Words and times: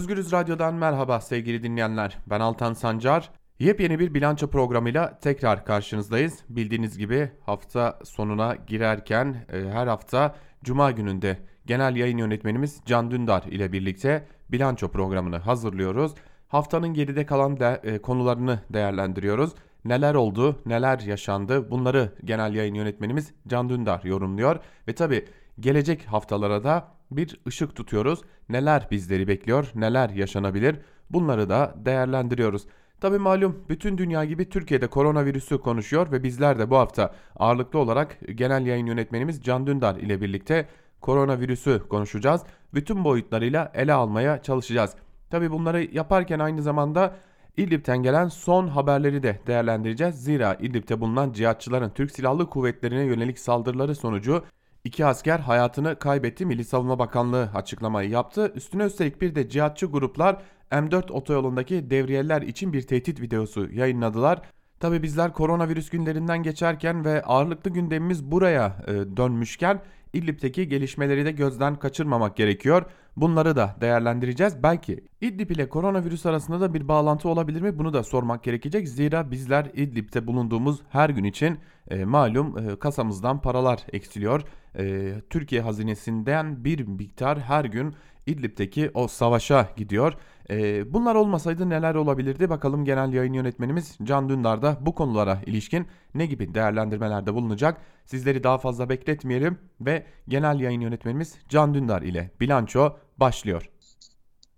Özgürüz 0.00 0.32
Radyo'dan 0.32 0.74
merhaba 0.74 1.20
sevgili 1.20 1.62
dinleyenler. 1.62 2.18
Ben 2.26 2.40
Altan 2.40 2.72
Sancar. 2.72 3.30
Yepyeni 3.58 3.98
bir 3.98 4.14
bilanço 4.14 4.50
programıyla 4.50 5.18
tekrar 5.18 5.64
karşınızdayız. 5.64 6.44
Bildiğiniz 6.48 6.98
gibi 6.98 7.30
hafta 7.46 7.98
sonuna 8.04 8.56
girerken 8.66 9.46
e, 9.52 9.58
her 9.58 9.86
hafta 9.86 10.34
Cuma 10.64 10.90
gününde 10.90 11.38
genel 11.66 11.96
yayın 11.96 12.18
yönetmenimiz 12.18 12.80
Can 12.86 13.10
Dündar 13.10 13.42
ile 13.42 13.72
birlikte 13.72 14.26
bilanço 14.48 14.88
programını 14.88 15.36
hazırlıyoruz. 15.36 16.14
Haftanın 16.48 16.94
geride 16.94 17.26
kalan 17.26 17.60
de, 17.60 17.80
e, 17.84 17.98
konularını 17.98 18.60
değerlendiriyoruz. 18.70 19.50
Neler 19.84 20.14
oldu, 20.14 20.62
neler 20.66 21.00
yaşandı 21.00 21.70
bunları 21.70 22.12
genel 22.24 22.54
yayın 22.54 22.74
yönetmenimiz 22.74 23.34
Can 23.48 23.68
Dündar 23.68 24.04
yorumluyor. 24.04 24.56
Ve 24.88 24.94
tabi 24.94 25.24
gelecek 25.60 26.04
haftalara 26.04 26.64
da 26.64 26.99
bir 27.10 27.40
ışık 27.46 27.76
tutuyoruz. 27.76 28.20
Neler 28.48 28.88
bizleri 28.90 29.28
bekliyor, 29.28 29.70
neler 29.74 30.10
yaşanabilir 30.10 30.76
bunları 31.10 31.48
da 31.48 31.74
değerlendiriyoruz. 31.84 32.66
Tabi 33.00 33.18
malum 33.18 33.64
bütün 33.68 33.98
dünya 33.98 34.24
gibi 34.24 34.48
Türkiye'de 34.48 34.86
koronavirüsü 34.86 35.58
konuşuyor 35.58 36.12
ve 36.12 36.22
bizler 36.22 36.58
de 36.58 36.70
bu 36.70 36.76
hafta 36.76 37.14
ağırlıklı 37.36 37.78
olarak 37.78 38.18
genel 38.34 38.66
yayın 38.66 38.86
yönetmenimiz 38.86 39.42
Can 39.42 39.66
Dündar 39.66 39.96
ile 39.96 40.20
birlikte 40.20 40.68
koronavirüsü 41.00 41.82
konuşacağız. 41.88 42.42
Bütün 42.74 43.04
boyutlarıyla 43.04 43.72
ele 43.74 43.92
almaya 43.92 44.42
çalışacağız. 44.42 44.94
Tabi 45.30 45.50
bunları 45.50 45.82
yaparken 45.82 46.38
aynı 46.38 46.62
zamanda 46.62 47.16
İdlib'ten 47.56 48.02
gelen 48.02 48.28
son 48.28 48.68
haberleri 48.68 49.22
de 49.22 49.40
değerlendireceğiz. 49.46 50.24
Zira 50.24 50.54
İdlib'te 50.54 51.00
bulunan 51.00 51.32
cihatçıların 51.32 51.90
Türk 51.90 52.10
Silahlı 52.10 52.50
Kuvvetleri'ne 52.50 53.02
yönelik 53.02 53.38
saldırıları 53.38 53.94
sonucu 53.94 54.44
iki 54.84 55.06
asker 55.06 55.38
hayatını 55.38 55.98
kaybetti. 55.98 56.46
Milli 56.46 56.64
Savunma 56.64 56.98
Bakanlığı 56.98 57.50
açıklamayı 57.54 58.10
yaptı. 58.10 58.52
Üstüne 58.54 58.84
üstelik 58.84 59.20
bir 59.20 59.34
de 59.34 59.48
cihatçı 59.48 59.86
gruplar 59.86 60.42
M4 60.70 61.12
otoyolundaki 61.12 61.90
devriyeler 61.90 62.42
için 62.42 62.72
bir 62.72 62.82
tehdit 62.82 63.20
videosu 63.20 63.72
yayınladılar. 63.72 64.42
Tabi 64.80 65.02
bizler 65.02 65.32
koronavirüs 65.32 65.90
günlerinden 65.90 66.42
geçerken 66.42 67.04
ve 67.04 67.22
ağırlıklı 67.22 67.70
gündemimiz 67.70 68.30
buraya 68.30 68.76
e, 68.86 68.92
dönmüşken 68.92 69.82
İdlib'teki 70.12 70.68
gelişmeleri 70.68 71.24
de 71.24 71.32
gözden 71.32 71.76
kaçırmamak 71.76 72.36
gerekiyor. 72.36 72.84
Bunları 73.16 73.56
da 73.56 73.76
değerlendireceğiz. 73.80 74.62
Belki 74.62 75.04
İdlib 75.20 75.50
ile 75.50 75.68
koronavirüs 75.68 76.26
arasında 76.26 76.60
da 76.60 76.74
bir 76.74 76.88
bağlantı 76.88 77.28
olabilir 77.28 77.60
mi? 77.60 77.78
Bunu 77.78 77.92
da 77.92 78.02
sormak 78.02 78.42
gerekecek. 78.42 78.88
Zira 78.88 79.30
bizler 79.30 79.70
İdlib'te 79.74 80.26
bulunduğumuz 80.26 80.80
her 80.88 81.10
gün 81.10 81.24
için 81.24 81.58
e, 81.90 82.04
malum 82.04 82.58
e, 82.58 82.76
kasamızdan 82.78 83.40
paralar 83.40 83.86
eksiliyor. 83.92 84.42
E, 84.78 85.14
Türkiye 85.30 85.60
hazinesinden 85.60 86.64
bir 86.64 86.80
miktar 86.86 87.40
her 87.40 87.64
gün 87.64 87.94
İdlib'teki 88.26 88.90
o 88.94 89.08
savaşa 89.08 89.68
gidiyor. 89.76 90.14
Ee, 90.50 90.92
bunlar 90.92 91.14
olmasaydı 91.14 91.70
neler 91.70 91.94
olabilirdi? 91.94 92.50
Bakalım 92.50 92.84
genel 92.84 93.12
yayın 93.12 93.32
yönetmenimiz 93.32 93.98
Can 94.02 94.28
Dündar 94.28 94.62
da 94.62 94.78
bu 94.80 94.94
konulara 94.94 95.38
ilişkin 95.46 95.86
ne 96.14 96.26
gibi 96.26 96.54
değerlendirmelerde 96.54 97.34
bulunacak? 97.34 97.80
Sizleri 98.04 98.42
daha 98.44 98.58
fazla 98.58 98.88
bekletmeyelim 98.88 99.58
ve 99.80 100.06
genel 100.28 100.60
yayın 100.60 100.80
yönetmenimiz 100.80 101.34
Can 101.48 101.74
Dündar 101.74 102.02
ile 102.02 102.30
bilanço 102.40 102.96
başlıyor. 103.16 103.70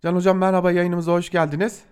Can 0.02 0.14
Hocam 0.14 0.38
merhaba 0.38 0.72
yayınımıza 0.72 1.12
hoş 1.12 1.30
geldiniz. 1.30 1.82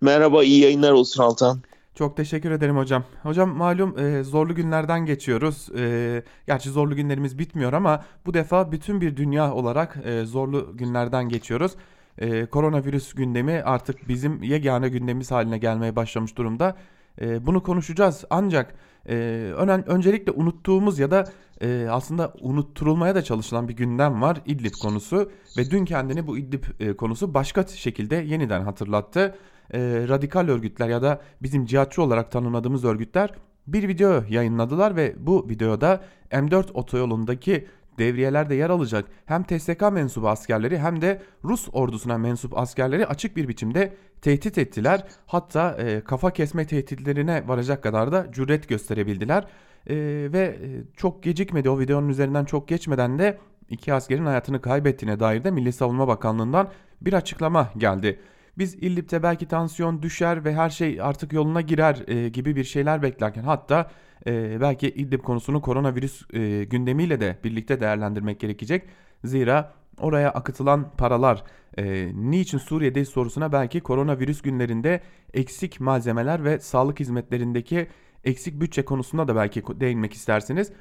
Merhaba 0.00 0.44
iyi 0.44 0.60
yayınlar 0.60 0.92
olsun 0.92 1.22
Altan. 1.22 1.62
Çok 1.96 2.16
teşekkür 2.16 2.50
ederim 2.50 2.76
hocam. 2.76 3.04
Hocam 3.22 3.56
malum 3.56 3.98
e, 3.98 4.22
zorlu 4.22 4.54
günlerden 4.54 5.06
geçiyoruz. 5.06 5.68
E, 5.78 6.22
gerçi 6.46 6.70
zorlu 6.70 6.96
günlerimiz 6.96 7.38
bitmiyor 7.38 7.72
ama 7.72 8.04
bu 8.26 8.34
defa 8.34 8.72
bütün 8.72 9.00
bir 9.00 9.16
dünya 9.16 9.54
olarak 9.54 9.98
e, 10.04 10.24
zorlu 10.24 10.76
günlerden 10.76 11.28
geçiyoruz. 11.28 11.72
E, 12.18 12.46
koronavirüs 12.46 13.14
gündemi 13.14 13.62
artık 13.64 14.08
bizim 14.08 14.42
yegane 14.42 14.88
gündemimiz 14.88 15.30
haline 15.30 15.58
gelmeye 15.58 15.96
başlamış 15.96 16.36
durumda. 16.36 16.76
E, 17.20 17.46
bunu 17.46 17.62
konuşacağız 17.62 18.24
ancak 18.30 18.74
e, 19.08 19.14
önen, 19.56 19.88
öncelikle 19.88 20.32
unuttuğumuz 20.32 20.98
ya 20.98 21.10
da 21.10 21.24
e, 21.60 21.86
aslında 21.90 22.32
unutturulmaya 22.40 23.14
da 23.14 23.22
çalışılan 23.22 23.68
bir 23.68 23.76
gündem 23.76 24.22
var 24.22 24.42
İdlib 24.46 24.74
konusu 24.82 25.30
ve 25.58 25.70
dün 25.70 25.84
kendini 25.84 26.26
bu 26.26 26.38
İdlib 26.38 26.64
e, 26.80 26.96
konusu 26.96 27.34
başka 27.34 27.66
şekilde 27.66 28.16
yeniden 28.16 28.62
hatırlattı 28.62 29.34
e, 29.74 30.04
radikal 30.08 30.48
örgütler 30.48 30.88
ya 30.88 31.02
da 31.02 31.20
bizim 31.42 31.66
cihatçı 31.66 32.02
olarak 32.02 32.30
tanımladığımız 32.30 32.84
örgütler 32.84 33.30
bir 33.66 33.88
video 33.88 34.22
yayınladılar 34.28 34.96
ve 34.96 35.14
bu 35.18 35.48
videoda 35.48 36.04
M4 36.30 36.72
otoyolundaki 36.72 37.66
devriyelerde 37.98 38.54
yer 38.54 38.70
alacak 38.70 39.04
hem 39.26 39.42
TSK 39.42 39.92
mensubu 39.92 40.28
askerleri 40.28 40.78
hem 40.78 41.00
de 41.00 41.22
Rus 41.44 41.68
ordusuna 41.72 42.18
mensup 42.18 42.58
askerleri 42.58 43.06
açık 43.06 43.36
bir 43.36 43.48
biçimde 43.48 43.94
tehdit 44.22 44.58
ettiler. 44.58 45.04
Hatta 45.26 45.76
e, 45.78 46.00
kafa 46.00 46.30
kesme 46.30 46.66
tehditlerine 46.66 47.48
varacak 47.48 47.82
kadar 47.82 48.12
da 48.12 48.26
cüret 48.32 48.68
gösterebildiler. 48.68 49.44
E, 49.86 49.96
ve 50.32 50.58
e, 50.62 50.68
çok 50.96 51.22
gecikmedi 51.22 51.70
o 51.70 51.78
videonun 51.78 52.08
üzerinden 52.08 52.44
çok 52.44 52.68
geçmeden 52.68 53.18
de 53.18 53.38
iki 53.70 53.94
askerin 53.94 54.26
hayatını 54.26 54.60
kaybettiğine 54.60 55.20
dair 55.20 55.44
de 55.44 55.50
Milli 55.50 55.72
Savunma 55.72 56.08
Bakanlığı'ndan 56.08 56.68
bir 57.00 57.12
açıklama 57.12 57.70
geldi. 57.76 58.20
Biz 58.58 58.74
İllip'te 58.74 59.22
belki 59.22 59.48
tansiyon 59.48 60.02
düşer 60.02 60.44
ve 60.44 60.54
her 60.54 60.70
şey 60.70 61.00
artık 61.02 61.32
yoluna 61.32 61.60
girer 61.60 62.08
e, 62.08 62.28
gibi 62.28 62.56
bir 62.56 62.64
şeyler 62.64 63.02
beklerken 63.02 63.42
hatta 63.42 63.90
e, 64.26 64.60
belki 64.60 64.88
İllip 64.88 65.24
konusunu 65.24 65.60
koronavirüs 65.60 66.22
e, 66.32 66.64
gündemiyle 66.64 67.20
de 67.20 67.38
birlikte 67.44 67.80
değerlendirmek 67.80 68.40
gerekecek. 68.40 68.82
Zira 69.24 69.72
oraya 70.00 70.30
akıtılan 70.30 70.90
paralar 70.96 71.44
e, 71.78 72.10
niçin 72.14 72.58
Suriye'de 72.58 73.04
sorusuna 73.04 73.52
belki 73.52 73.80
koronavirüs 73.80 74.42
günlerinde 74.42 75.00
eksik 75.34 75.80
malzemeler 75.80 76.44
ve 76.44 76.58
sağlık 76.58 77.00
hizmetlerindeki 77.00 77.88
eksik 78.24 78.60
bütçe 78.60 78.84
konusunda 78.84 79.28
da 79.28 79.36
belki 79.36 79.62
değinmek 79.80 80.12
istersiniz. 80.12 80.72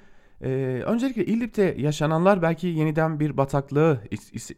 Ee, 0.42 0.48
öncelikle 0.86 1.26
İdlib'de 1.26 1.76
yaşananlar 1.78 2.42
belki 2.42 2.68
yeniden 2.68 3.20
bir 3.20 3.38
bataklığı 3.38 4.02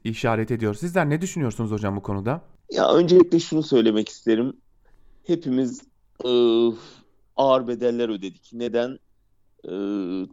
işaret 0.04 0.52
ediyor. 0.52 0.74
Sizler 0.74 1.10
ne 1.10 1.22
düşünüyorsunuz 1.22 1.72
hocam 1.72 1.96
bu 1.96 2.02
konuda? 2.02 2.42
Ya 2.72 2.94
öncelikle 2.94 3.40
şunu 3.40 3.64
söylemek 3.64 4.10
isterim. 4.10 4.54
Hepimiz 5.24 5.82
e, 6.26 6.30
ağır 7.36 7.68
bedeller 7.68 8.10
ödedik. 8.10 8.50
Neden? 8.54 9.00
E, 9.64 9.72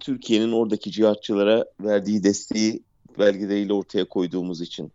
Türkiye'nin 0.01 0.53
oradaki 0.53 0.91
cihatçılara 0.91 1.65
verdiği 1.81 2.23
desteği 2.25 2.83
belgeleriyle 3.19 3.73
ortaya 3.73 4.05
koyduğumuz 4.05 4.61
için. 4.61 4.93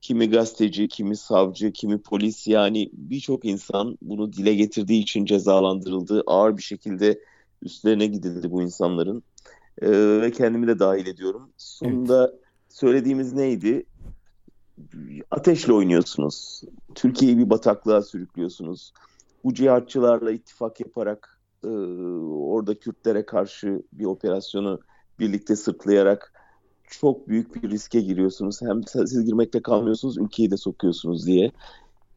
Kimi 0.00 0.30
gazeteci, 0.30 0.88
kimi 0.88 1.16
savcı, 1.16 1.72
kimi 1.72 1.98
polis 1.98 2.46
yani 2.46 2.90
birçok 2.92 3.44
insan 3.44 3.98
bunu 4.02 4.32
dile 4.32 4.54
getirdiği 4.54 5.02
için 5.02 5.24
cezalandırıldı. 5.24 6.22
Ağır 6.26 6.56
bir 6.56 6.62
şekilde 6.62 7.20
üstlerine 7.62 8.06
gidildi 8.06 8.50
bu 8.50 8.62
insanların. 8.62 9.22
E, 9.82 9.90
ve 10.20 10.30
kendimi 10.30 10.66
de 10.66 10.78
dahil 10.78 11.06
ediyorum. 11.06 11.50
Sonunda 11.56 12.28
evet. 12.30 12.40
söylediğimiz 12.68 13.32
neydi? 13.32 13.86
Ateşle 15.30 15.72
oynuyorsunuz. 15.72 16.62
Türkiye'yi 16.94 17.38
bir 17.38 17.50
bataklığa 17.50 18.02
sürüklüyorsunuz. 18.02 18.92
Bu 19.44 19.54
cihatçılarla 19.54 20.30
ittifak 20.30 20.80
yaparak 20.80 21.40
e, 21.64 21.68
orada 21.68 22.78
Kürtlere 22.78 23.26
karşı 23.26 23.82
bir 23.92 24.04
operasyonu 24.04 24.80
birlikte 25.18 25.56
sırtlayarak 25.56 26.32
çok 26.90 27.28
büyük 27.28 27.54
bir 27.54 27.70
riske 27.70 28.00
giriyorsunuz. 28.00 28.62
Hem 28.62 28.82
siz 28.84 29.24
girmekte 29.24 29.62
kalmıyorsunuz, 29.62 30.18
ülkeyi 30.18 30.50
de 30.50 30.56
sokuyorsunuz 30.56 31.26
diye. 31.26 31.52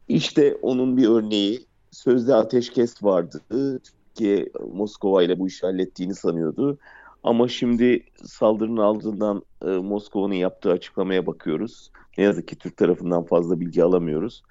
İşte 0.08 0.56
onun 0.62 0.98
bir 0.98 1.08
örneği. 1.08 1.66
Sözde 1.92 2.36
ateşkes 2.36 3.04
vardı. 3.04 3.42
Türkiye 3.84 4.50
Moskova 4.74 5.24
ile 5.24 5.40
bu 5.40 5.48
işi 5.48 5.66
hallettiğini 5.66 6.16
sanıyordu. 6.16 6.78
Ama 7.24 7.48
şimdi 7.48 8.04
saldırının 8.24 8.82
ardından 8.82 9.44
e, 9.66 9.70
Moskova'nın 9.70 10.34
yaptığı 10.34 10.72
açıklamaya 10.72 11.26
bakıyoruz. 11.26 11.92
Ne 12.18 12.24
yazık 12.24 12.48
ki 12.48 12.56
Türk 12.56 12.78
tarafından 12.78 13.24
fazla 13.24 13.60
bilgi 13.60 13.84
alamıyoruz. 13.84 14.44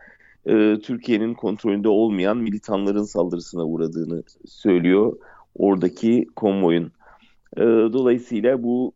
E, 0.47 0.79
Türkiye'nin 0.83 1.35
kontrolünde 1.35 1.89
olmayan 1.89 2.37
militanların 2.37 3.03
saldırısına 3.03 3.65
uğradığını 3.65 4.23
söylüyor 4.47 5.17
oradaki 5.55 6.27
konvoyun. 6.37 6.93
E, 7.57 7.63
dolayısıyla 7.93 8.63
bu 8.63 8.93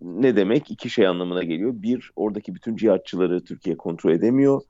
ne 0.00 0.36
demek? 0.36 0.70
İki 0.70 0.90
şey 0.90 1.06
anlamına 1.06 1.42
geliyor. 1.42 1.72
Bir, 1.74 2.10
oradaki 2.16 2.54
bütün 2.54 2.76
cihatçıları 2.76 3.44
Türkiye 3.44 3.76
kontrol 3.76 4.10
edemiyor. 4.10 4.62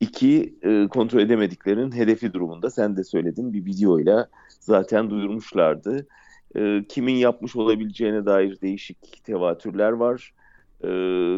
İki, 0.00 0.54
e, 0.62 0.88
kontrol 0.88 1.20
edemediklerinin 1.20 1.92
hedefi 1.92 2.32
durumunda 2.32 2.70
sen 2.70 2.96
de 2.96 3.04
söyledin 3.04 3.52
bir 3.52 3.64
videoyla 3.64 4.28
zaten 4.60 5.10
duyurmuşlardı. 5.10 6.06
E, 6.56 6.84
kimin 6.88 7.14
yapmış 7.14 7.56
olabileceğine 7.56 8.26
dair 8.26 8.60
değişik 8.60 9.24
tevatürler 9.24 9.90
var. 9.92 10.32
E, 10.84 10.88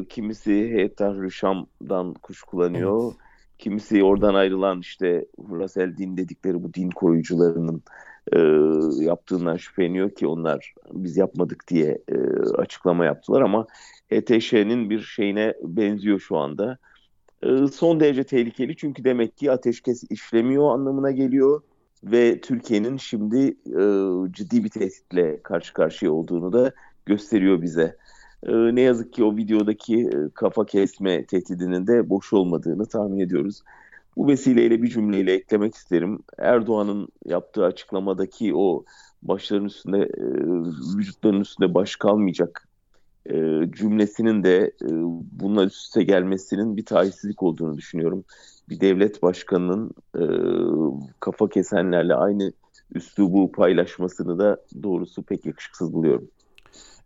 kimisi 0.09 0.53
Heyet 0.53 0.97
Tahrir 0.97 1.31
Şam'dan 1.31 2.15
kuşkulanıyor. 2.15 3.05
Evet. 3.05 3.17
Kimisi 3.59 4.05
oradan 4.05 4.35
ayrılan 4.35 4.81
işte 4.81 5.27
Rasel 5.51 5.97
din 5.97 6.17
dedikleri 6.17 6.63
bu 6.63 6.75
din 6.75 6.91
koruyucularının 6.91 7.83
e, 8.33 8.39
yaptığından 9.05 9.57
şüpheleniyor 9.57 10.11
ki 10.11 10.27
onlar 10.27 10.75
biz 10.93 11.17
yapmadık 11.17 11.69
diye 11.69 11.99
e, 12.09 12.17
açıklama 12.59 13.05
yaptılar 13.05 13.41
ama 13.43 13.67
HTŞ'nin 14.13 14.91
bir 14.91 15.01
şeyine 15.01 15.55
benziyor 15.63 16.21
şu 16.21 16.37
anda. 16.37 16.79
e, 17.43 17.67
son 17.67 18.01
derece 18.01 18.25
tehlikeli 18.25 18.77
çünkü 18.77 19.05
demek 19.05 19.37
ki 19.37 19.53
ateşkes 19.53 20.05
işlemiyor 20.11 20.73
anlamına 20.73 21.11
geliyor 21.11 21.63
ve 22.05 22.41
Türkiye'nin 22.41 22.97
şimdi 22.97 23.39
e, 23.67 23.83
ciddi 24.33 24.65
bir 24.65 24.69
tehditle 24.69 25.43
karşı 25.43 25.73
karşıya 25.73 26.13
olduğunu 26.13 26.53
da 26.53 26.73
gösteriyor 27.07 27.63
bize. 27.63 27.97
E, 28.43 28.53
ne 28.53 28.81
yazık 28.81 29.13
ki 29.13 29.25
o 29.25 29.37
videodaki 29.37 30.01
e, 30.01 30.31
kafa 30.35 30.67
kesme 30.67 31.25
tehdidinin 31.25 31.87
de 31.87 32.11
boş 32.11 32.33
olmadığını 32.33 32.87
tahmin 32.87 33.19
ediyoruz. 33.19 33.63
Bu 34.17 34.29
vesileyle 34.29 34.83
bir 34.83 34.89
cümleyle 34.89 35.33
eklemek 35.33 35.75
isterim. 35.75 36.19
Erdoğan'ın 36.39 37.09
yaptığı 37.25 37.65
açıklamadaki 37.65 38.55
o 38.55 38.85
başların 39.23 39.65
üstünde, 39.65 39.99
e, 39.99 40.23
vücutların 40.97 41.41
üstünde 41.41 41.75
baş 41.75 41.97
kalmayacak 41.97 42.69
e, 43.31 43.35
cümlesinin 43.71 44.43
de 44.43 44.73
e, 44.83 44.89
bununla 45.33 45.65
üst 45.65 45.77
üste 45.77 46.03
gelmesinin 46.03 46.77
bir 46.77 46.85
talihsizlik 46.85 47.43
olduğunu 47.43 47.77
düşünüyorum. 47.77 48.25
Bir 48.69 48.81
devlet 48.81 49.23
başkanının 49.23 49.91
e, 50.15 50.25
kafa 51.21 51.49
kesenlerle 51.49 52.15
aynı 52.15 52.53
üslubu 52.95 53.53
paylaşmasını 53.53 54.39
da 54.39 54.61
doğrusu 54.83 55.23
pek 55.23 55.47
yakışıksız 55.47 55.93
buluyorum. 55.93 56.29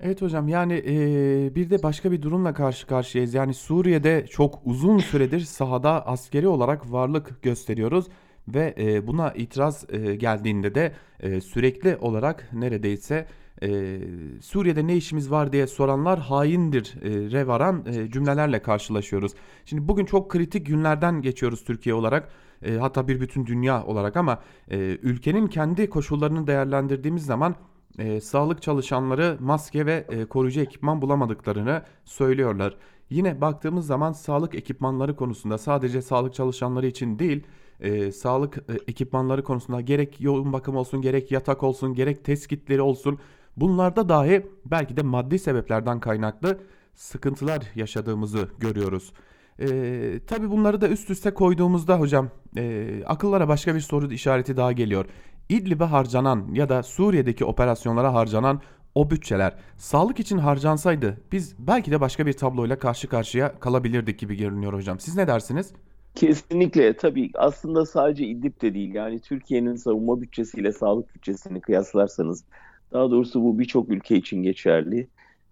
Evet 0.02 0.22
hocam 0.22 0.48
yani 0.48 0.74
eee, 0.74 1.54
bir 1.54 1.70
de 1.70 1.82
başka 1.82 2.12
bir 2.12 2.22
durumla 2.22 2.54
karşı 2.54 2.86
karşıyayız. 2.86 3.34
Yani 3.34 3.54
Suriye'de 3.54 4.26
çok 4.30 4.58
uzun 4.64 4.98
süredir 4.98 5.40
sahada 5.40 6.06
askeri 6.06 6.48
olarak 6.48 6.92
varlık 6.92 7.42
gösteriyoruz 7.42 8.06
ve 8.48 8.74
eee, 8.78 9.06
buna 9.06 9.32
itiraz 9.32 9.84
eee, 9.92 10.14
geldiğinde 10.16 10.74
de 10.74 10.92
eee, 11.22 11.40
sürekli 11.40 11.96
olarak 11.96 12.48
neredeyse 12.52 13.26
eee, 13.62 14.00
Suriye'de 14.40 14.86
ne 14.86 14.96
işimiz 14.96 15.30
var 15.30 15.52
diye 15.52 15.66
soranlar 15.66 16.18
haindir 16.20 16.94
eee, 17.02 17.30
re 17.30 17.46
varan 17.46 17.84
eee, 17.86 18.10
cümlelerle 18.10 18.62
karşılaşıyoruz. 18.62 19.32
Şimdi 19.64 19.88
bugün 19.88 20.04
çok 20.04 20.30
kritik 20.30 20.66
günlerden 20.66 21.22
geçiyoruz 21.22 21.64
Türkiye 21.64 21.94
olarak. 21.94 22.28
Eee, 22.64 22.76
hatta 22.76 23.08
bir 23.08 23.20
bütün 23.20 23.46
dünya 23.46 23.84
olarak 23.84 24.16
ama 24.16 24.42
eee, 24.70 24.78
ülkenin 25.02 25.46
kendi 25.46 25.90
koşullarını 25.90 26.46
değerlendirdiğimiz 26.46 27.26
zaman 27.26 27.54
e, 27.98 28.20
sağlık 28.20 28.62
çalışanları 28.62 29.36
maske 29.40 29.86
ve 29.86 30.06
e, 30.08 30.24
koruyucu 30.24 30.60
ekipman 30.60 31.02
bulamadıklarını 31.02 31.82
söylüyorlar. 32.04 32.76
Yine 33.10 33.40
baktığımız 33.40 33.86
zaman 33.86 34.12
sağlık 34.12 34.54
ekipmanları 34.54 35.16
konusunda 35.16 35.58
sadece 35.58 36.02
sağlık 36.02 36.34
çalışanları 36.34 36.86
için 36.86 37.18
değil, 37.18 37.46
e, 37.80 38.12
sağlık 38.12 38.56
e, 38.56 38.72
ekipmanları 38.88 39.44
konusunda 39.44 39.80
gerek 39.80 40.20
yoğun 40.20 40.52
bakım 40.52 40.76
olsun, 40.76 41.02
gerek 41.02 41.32
yatak 41.32 41.62
olsun, 41.62 41.94
gerek 41.94 42.24
test 42.24 42.48
kitleri 42.48 42.82
olsun, 42.82 43.18
bunlarda 43.56 44.08
dahi 44.08 44.46
belki 44.66 44.96
de 44.96 45.02
maddi 45.02 45.38
sebeplerden 45.38 46.00
kaynaklı 46.00 46.58
sıkıntılar 46.94 47.62
yaşadığımızı 47.74 48.48
görüyoruz. 48.58 49.12
E, 49.58 50.20
tabii 50.26 50.50
bunları 50.50 50.80
da 50.80 50.88
üst 50.88 51.10
üste 51.10 51.34
koyduğumuzda 51.34 52.00
hocam 52.00 52.28
e, 52.56 52.86
akıllara 53.06 53.48
başka 53.48 53.74
bir 53.74 53.80
soru 53.80 54.12
işareti 54.12 54.56
daha 54.56 54.72
geliyor. 54.72 55.06
İdlib'e 55.48 55.84
harcanan 55.84 56.48
ya 56.52 56.68
da 56.68 56.82
Suriye'deki 56.82 57.44
operasyonlara 57.44 58.14
harcanan 58.14 58.60
o 58.94 59.10
bütçeler 59.10 59.54
sağlık 59.76 60.20
için 60.20 60.38
harcansaydı 60.38 61.20
biz 61.32 61.54
belki 61.58 61.90
de 61.90 62.00
başka 62.00 62.26
bir 62.26 62.32
tabloyla 62.32 62.78
karşı 62.78 63.08
karşıya 63.08 63.60
kalabilirdik 63.60 64.18
gibi 64.18 64.36
görünüyor 64.36 64.72
hocam. 64.72 65.00
Siz 65.00 65.16
ne 65.16 65.26
dersiniz? 65.26 65.72
Kesinlikle 66.14 66.96
tabii 66.96 67.30
aslında 67.34 67.86
sadece 67.86 68.26
İdlib 68.26 68.62
de 68.62 68.74
değil 68.74 68.94
yani 68.94 69.20
Türkiye'nin 69.20 69.76
savunma 69.76 70.20
bütçesiyle 70.20 70.72
sağlık 70.72 71.14
bütçesini 71.14 71.60
kıyaslarsanız 71.60 72.44
daha 72.92 73.10
doğrusu 73.10 73.44
bu 73.44 73.58
birçok 73.58 73.88
ülke 73.88 74.16
için 74.16 74.42
geçerli. 74.42 75.08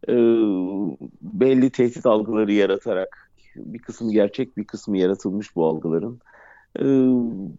Ee, 0.08 0.12
belli 1.22 1.70
tehdit 1.70 2.06
algıları 2.06 2.52
yaratarak 2.52 3.30
bir 3.56 3.78
kısmı 3.78 4.12
gerçek 4.12 4.56
bir 4.56 4.64
kısmı 4.64 4.98
yaratılmış 4.98 5.56
bu 5.56 5.66
algıların 5.66 6.20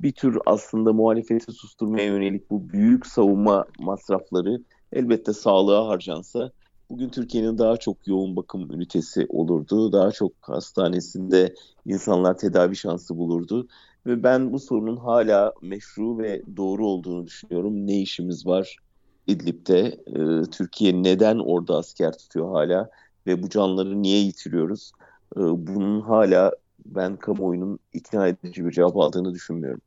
bir 0.03 0.11
tür 0.11 0.37
aslında 0.45 0.93
muhalefeti 0.93 1.51
susturmaya 1.51 2.05
yönelik 2.05 2.49
bu 2.49 2.69
büyük 2.69 3.05
savunma 3.07 3.65
masrafları 3.79 4.63
elbette 4.93 5.33
sağlığa 5.33 5.87
harcansa 5.87 6.51
bugün 6.89 7.09
Türkiye'nin 7.09 7.57
daha 7.57 7.77
çok 7.77 8.07
yoğun 8.07 8.35
bakım 8.35 8.71
ünitesi 8.71 9.25
olurdu. 9.29 9.91
Daha 9.91 10.11
çok 10.11 10.31
hastanesinde 10.41 11.53
insanlar 11.85 12.37
tedavi 12.37 12.75
şansı 12.75 13.17
bulurdu. 13.17 13.67
Ve 14.05 14.23
ben 14.23 14.53
bu 14.53 14.59
sorunun 14.59 14.97
hala 14.97 15.53
meşru 15.61 16.17
ve 16.17 16.43
doğru 16.57 16.87
olduğunu 16.87 17.25
düşünüyorum. 17.25 17.87
Ne 17.87 18.01
işimiz 18.01 18.45
var 18.47 18.77
İdlib'de? 19.27 19.79
Ee, 20.07 20.49
Türkiye 20.51 21.03
neden 21.03 21.39
orada 21.39 21.77
asker 21.77 22.17
tutuyor 22.17 22.51
hala? 22.51 22.89
Ve 23.27 23.43
bu 23.43 23.49
canları 23.49 24.01
niye 24.01 24.19
yitiriyoruz? 24.19 24.91
Ee, 25.37 25.39
bunun 25.39 26.01
hala 26.01 26.51
ben 26.85 27.15
kamuoyunun 27.15 27.79
ikna 27.93 28.27
edici 28.27 28.65
bir 28.65 28.71
cevap 28.71 28.97
aldığını 28.97 29.33
düşünmüyorum. 29.33 29.81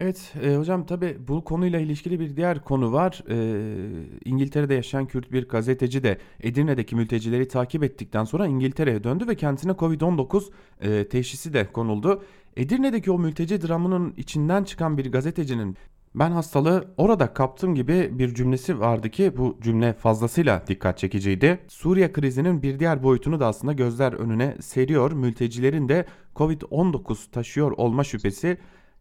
Evet 0.00 0.34
e, 0.42 0.56
hocam 0.56 0.86
tabii 0.86 1.16
bu 1.28 1.44
konuyla 1.44 1.80
ilişkili 1.80 2.20
bir 2.20 2.36
diğer 2.36 2.64
konu 2.64 2.92
var. 2.92 3.24
E, 3.30 3.36
İngiltere'de 4.24 4.74
yaşayan 4.74 5.06
Kürt 5.06 5.32
bir 5.32 5.48
gazeteci 5.48 6.02
de 6.02 6.18
Edirne'deki 6.40 6.96
mültecileri 6.96 7.48
takip 7.48 7.84
ettikten 7.84 8.24
sonra 8.24 8.46
İngiltere'ye 8.46 9.04
döndü 9.04 9.28
ve 9.28 9.34
kendisine 9.34 9.72
Covid-19 9.72 10.50
e, 10.80 11.08
teşhisi 11.08 11.52
de 11.52 11.72
konuldu. 11.72 12.22
Edirne'deki 12.56 13.10
o 13.10 13.18
mülteci 13.18 13.62
dramının 13.68 14.14
içinden 14.16 14.64
çıkan 14.64 14.98
bir 14.98 15.12
gazetecinin 15.12 15.76
ben 16.14 16.30
hastalığı 16.30 16.94
orada 16.96 17.32
kaptım 17.34 17.74
gibi 17.74 18.10
bir 18.18 18.34
cümlesi 18.34 18.80
vardı 18.80 19.10
ki 19.10 19.36
bu 19.36 19.58
cümle 19.62 19.92
fazlasıyla 19.92 20.62
dikkat 20.66 20.98
çekiciydi. 20.98 21.58
Suriye 21.68 22.12
krizinin 22.12 22.62
bir 22.62 22.78
diğer 22.78 23.02
boyutunu 23.02 23.40
da 23.40 23.46
aslında 23.46 23.72
gözler 23.72 24.12
önüne 24.12 24.56
seriyor. 24.60 25.12
Mültecilerin 25.12 25.88
de 25.88 26.06
Covid-19 26.36 27.30
taşıyor 27.30 27.70
olma 27.70 28.04
şüphesi 28.04 28.58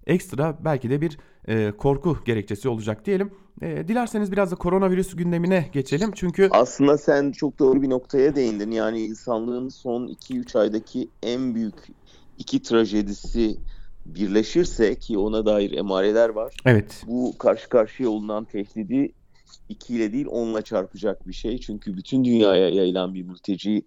ekstra 0.08 0.58
belki 0.66 0.90
de 0.90 1.02
bir 1.02 1.18
e, 1.48 1.72
korku 1.72 2.18
gerekçesi 2.26 2.70
olacak 2.70 3.06
diyelim. 3.06 3.32
E, 3.62 3.88
dilerseniz 3.88 4.32
biraz 4.32 4.52
da 4.52 4.56
koronavirüs 4.56 5.16
gündemine 5.16 5.70
geçelim. 5.74 6.12
Çünkü 6.16 6.50
aslında 6.52 6.98
sen 6.98 7.32
çok 7.32 7.60
doğru 7.60 7.82
bir 7.82 7.90
noktaya 7.90 8.36
değindin. 8.36 8.72
Yani 8.72 9.02
insanlığın 9.02 9.70
son 9.70 10.08
2-3 10.08 10.60
aydaki 10.60 11.10
en 11.24 11.56
büyük 11.56 11.76
iki 12.38 12.62
trajedisi 12.62 13.58
birleşirse 14.16 14.96
ki 14.96 15.18
ona 15.18 15.46
dair 15.46 15.72
emareler 15.72 16.30
var. 16.30 16.58
Evet. 16.66 17.04
Bu 17.08 17.34
karşı 17.38 17.70
karşıya 17.70 18.10
olunan 18.10 18.46
tehdidi 18.46 19.14
ikiyle 19.70 20.14
değil 20.14 20.28
onla 20.30 20.62
çarpacak 20.62 21.28
bir 21.28 21.34
şey. 21.34 21.58
Çünkü 21.58 21.98
bütün 21.98 22.24
dünyaya 22.24 22.70
yayılan 22.70 23.14
bir 23.14 23.24
mülteci 23.24 23.86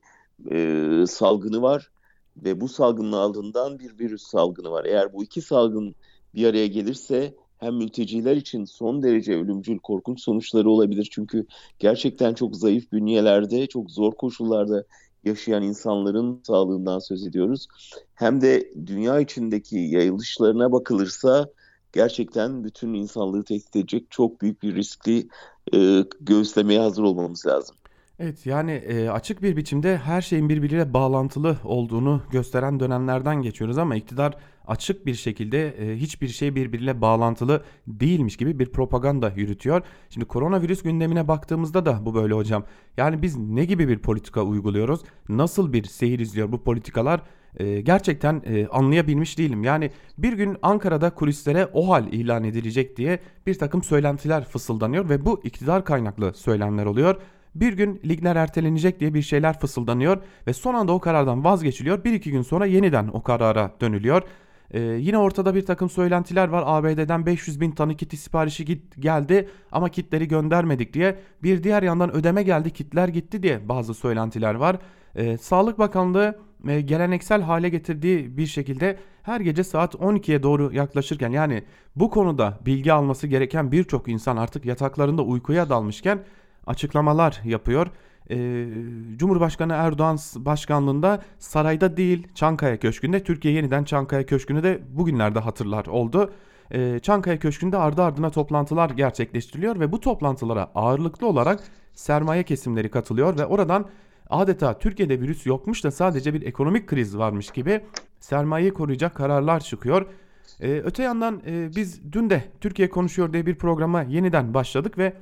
e, 0.50 1.04
salgını 1.08 1.62
var 1.62 1.90
ve 2.36 2.60
bu 2.60 2.68
salgının 2.68 3.12
ardından 3.12 3.78
bir 3.78 3.98
virüs 3.98 4.22
salgını 4.22 4.70
var. 4.70 4.84
Eğer 4.84 5.12
bu 5.12 5.24
iki 5.24 5.42
salgın 5.42 5.94
bir 6.34 6.46
araya 6.46 6.66
gelirse 6.66 7.34
hem 7.58 7.74
mülteciler 7.74 8.36
için 8.36 8.64
son 8.64 9.02
derece 9.02 9.36
ölümcül 9.36 9.78
korkunç 9.78 10.20
sonuçları 10.20 10.70
olabilir. 10.70 11.08
Çünkü 11.12 11.46
gerçekten 11.78 12.34
çok 12.34 12.56
zayıf 12.56 12.92
bünyelerde, 12.92 13.66
çok 13.66 13.90
zor 13.90 14.12
koşullarda 14.12 14.84
yaşayan 15.24 15.62
insanların 15.62 16.40
sağlığından 16.46 16.98
söz 16.98 17.26
ediyoruz. 17.26 17.68
Hem 18.14 18.40
de 18.40 18.72
dünya 18.86 19.20
içindeki 19.20 19.78
yayılışlarına 19.78 20.72
bakılırsa 20.72 21.48
gerçekten 21.92 22.64
bütün 22.64 22.94
insanlığı 22.94 23.44
tehdit 23.44 23.76
edecek 23.76 24.10
çok 24.10 24.40
büyük 24.40 24.62
bir 24.62 24.74
riskli 24.74 25.28
e, 25.74 26.04
göğüslemeye 26.20 26.80
hazır 26.80 27.02
olmamız 27.02 27.46
lazım. 27.46 27.76
Evet 28.22 28.46
yani 28.46 28.72
e, 28.72 29.08
açık 29.08 29.42
bir 29.42 29.56
biçimde 29.56 29.98
her 29.98 30.22
şeyin 30.22 30.48
birbiriyle 30.48 30.94
bağlantılı 30.94 31.56
olduğunu 31.64 32.22
gösteren 32.30 32.80
dönemlerden 32.80 33.42
geçiyoruz 33.42 33.78
ama 33.78 33.96
iktidar 33.96 34.36
açık 34.66 35.06
bir 35.06 35.14
şekilde 35.14 35.68
e, 35.68 35.96
hiçbir 35.96 36.28
şey 36.28 36.54
birbiriyle 36.54 37.00
bağlantılı 37.00 37.62
değilmiş 37.86 38.36
gibi 38.36 38.58
bir 38.58 38.72
propaganda 38.72 39.32
yürütüyor. 39.36 39.82
Şimdi 40.10 40.26
koronavirüs 40.26 40.82
gündemine 40.82 41.28
baktığımızda 41.28 41.86
da 41.86 42.06
bu 42.06 42.14
böyle 42.14 42.34
hocam. 42.34 42.64
Yani 42.96 43.22
biz 43.22 43.36
ne 43.36 43.64
gibi 43.64 43.88
bir 43.88 43.98
politika 43.98 44.42
uyguluyoruz? 44.42 45.00
Nasıl 45.28 45.72
bir 45.72 45.84
seyir 45.84 46.18
izliyor 46.18 46.52
bu 46.52 46.64
politikalar? 46.64 47.22
E, 47.56 47.80
gerçekten 47.80 48.42
e, 48.46 48.66
anlayabilmiş 48.66 49.38
değilim. 49.38 49.64
Yani 49.64 49.90
bir 50.18 50.32
gün 50.32 50.56
Ankara'da 50.62 51.10
kulislere 51.10 51.66
OHAL 51.66 52.12
ilan 52.12 52.44
edilecek 52.44 52.96
diye 52.96 53.18
bir 53.46 53.54
takım 53.54 53.82
söylentiler 53.82 54.44
fısıldanıyor 54.44 55.08
ve 55.08 55.24
bu 55.24 55.40
iktidar 55.44 55.84
kaynaklı 55.84 56.34
söylemler 56.34 56.86
oluyor. 56.86 57.20
Bir 57.54 57.72
gün 57.72 58.00
ligler 58.08 58.36
ertelenecek 58.36 59.00
diye 59.00 59.14
bir 59.14 59.22
şeyler 59.22 59.60
fısıldanıyor 59.60 60.22
ve 60.46 60.52
son 60.52 60.74
anda 60.74 60.92
o 60.92 61.00
karardan 61.00 61.44
vazgeçiliyor. 61.44 62.04
Bir 62.04 62.12
iki 62.12 62.30
gün 62.30 62.42
sonra 62.42 62.66
yeniden 62.66 63.08
o 63.08 63.22
karara 63.22 63.74
dönülüyor. 63.80 64.22
Ee, 64.70 64.80
yine 64.80 65.18
ortada 65.18 65.54
bir 65.54 65.66
takım 65.66 65.90
söylentiler 65.90 66.48
var. 66.48 66.64
ABD'den 66.66 67.26
500 67.26 67.60
bin 67.60 67.70
tane 67.70 67.96
kit 67.96 68.18
siparişi 68.18 68.64
git, 68.64 69.02
geldi 69.02 69.48
ama 69.72 69.88
kitleri 69.88 70.28
göndermedik 70.28 70.94
diye. 70.94 71.18
Bir 71.42 71.62
diğer 71.62 71.82
yandan 71.82 72.16
ödeme 72.16 72.42
geldi 72.42 72.70
kitler 72.70 73.08
gitti 73.08 73.42
diye 73.42 73.68
bazı 73.68 73.94
söylentiler 73.94 74.54
var. 74.54 74.78
Ee, 75.16 75.38
Sağlık 75.38 75.78
Bakanlığı 75.78 76.38
e, 76.68 76.80
geleneksel 76.80 77.42
hale 77.42 77.68
getirdiği 77.68 78.36
bir 78.36 78.46
şekilde 78.46 78.98
her 79.22 79.40
gece 79.40 79.64
saat 79.64 79.94
12'ye 79.94 80.42
doğru 80.42 80.72
yaklaşırken 80.72 81.30
yani 81.30 81.64
bu 81.96 82.10
konuda 82.10 82.58
bilgi 82.66 82.92
alması 82.92 83.26
gereken 83.26 83.72
birçok 83.72 84.08
insan 84.08 84.36
artık 84.36 84.64
yataklarında 84.64 85.22
uykuya 85.22 85.68
dalmışken 85.68 86.24
açıklamalar 86.66 87.40
yapıyor. 87.44 87.86
e, 88.30 88.66
Cumhurbaşkanı 89.16 89.72
Erdoğan 89.72 90.18
başkanlığında 90.36 91.22
sarayda 91.38 91.96
değil 91.96 92.28
Çankaya 92.34 92.78
Köşkü'nde 92.80 93.24
Türkiye 93.24 93.54
yeniden 93.54 93.84
Çankaya 93.84 94.26
Köşkü'nü 94.26 94.62
de 94.62 94.80
bugünlerde 94.92 95.38
hatırlar 95.38 95.86
oldu. 95.86 96.32
E, 96.70 96.98
Çankaya 96.98 97.38
Köşkü'nde 97.38 97.76
ardı 97.76 98.02
ardına 98.02 98.30
toplantılar 98.30 98.90
gerçekleştiriliyor 98.90 99.80
ve 99.80 99.92
bu 99.92 100.00
toplantılara 100.00 100.70
ağırlıklı 100.74 101.26
olarak 101.26 101.60
sermaye 101.94 102.42
kesimleri 102.42 102.90
katılıyor 102.90 103.38
ve 103.38 103.46
oradan 103.46 103.86
adeta 104.30 104.78
Türkiye'de 104.78 105.20
virüs 105.20 105.46
yokmuş 105.46 105.84
da 105.84 105.90
sadece 105.90 106.34
bir 106.34 106.42
ekonomik 106.42 106.86
kriz 106.86 107.18
varmış 107.18 107.50
gibi 107.50 107.80
sermayeyi 108.20 108.74
koruyacak 108.74 109.14
kararlar 109.14 109.60
çıkıyor. 109.60 110.06
Ee, 110.60 110.82
öte 110.84 111.02
yandan 111.02 111.42
e, 111.46 111.76
biz 111.76 112.12
dün 112.12 112.30
de 112.30 112.44
Türkiye 112.60 112.90
Konuşuyor 112.90 113.32
diye 113.32 113.46
bir 113.46 113.54
programa 113.54 114.02
yeniden 114.02 114.54
başladık 114.54 114.98
ve 114.98 115.12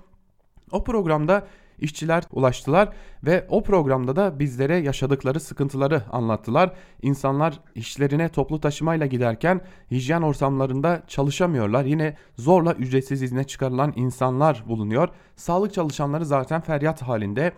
o 0.73 0.85
programda 0.85 1.47
işçiler 1.79 2.25
ulaştılar 2.33 2.89
ve 3.25 3.47
o 3.49 3.63
programda 3.63 4.17
da 4.17 4.39
bizlere 4.39 4.77
yaşadıkları 4.77 5.41
sıkıntıları 5.41 6.03
anlattılar. 6.13 6.73
İnsanlar 7.03 7.61
işlerine 7.75 8.29
toplu 8.29 8.61
taşımayla 8.61 9.07
giderken 9.07 9.61
hijyen 9.91 10.23
ortamlarında 10.23 11.03
çalışamıyorlar. 11.07 11.85
Yine 11.85 12.17
zorla 12.37 12.73
ücretsiz 12.73 13.23
izne 13.23 13.45
çıkarılan 13.45 13.93
insanlar 13.97 14.65
bulunuyor. 14.69 15.09
Sağlık 15.37 15.75
çalışanları 15.75 16.25
zaten 16.27 16.61
feryat 16.61 17.03
halinde. 17.03 17.53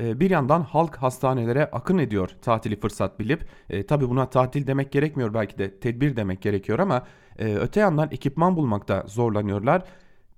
Ee, 0.00 0.20
bir 0.20 0.30
yandan 0.30 0.60
halk 0.60 0.96
hastanelere 0.96 1.70
akın 1.70 1.98
ediyor 1.98 2.30
tatili 2.42 2.80
fırsat 2.80 3.20
bilip. 3.20 3.46
E, 3.70 3.86
Tabi 3.86 4.08
buna 4.08 4.30
tatil 4.30 4.66
demek 4.66 4.92
gerekmiyor 4.92 5.34
belki 5.34 5.58
de 5.58 5.80
tedbir 5.80 6.16
demek 6.16 6.42
gerekiyor 6.42 6.78
ama 6.78 7.06
e, 7.38 7.54
öte 7.54 7.80
yandan 7.80 8.08
ekipman 8.10 8.56
bulmakta 8.56 9.04
zorlanıyorlar. 9.06 9.82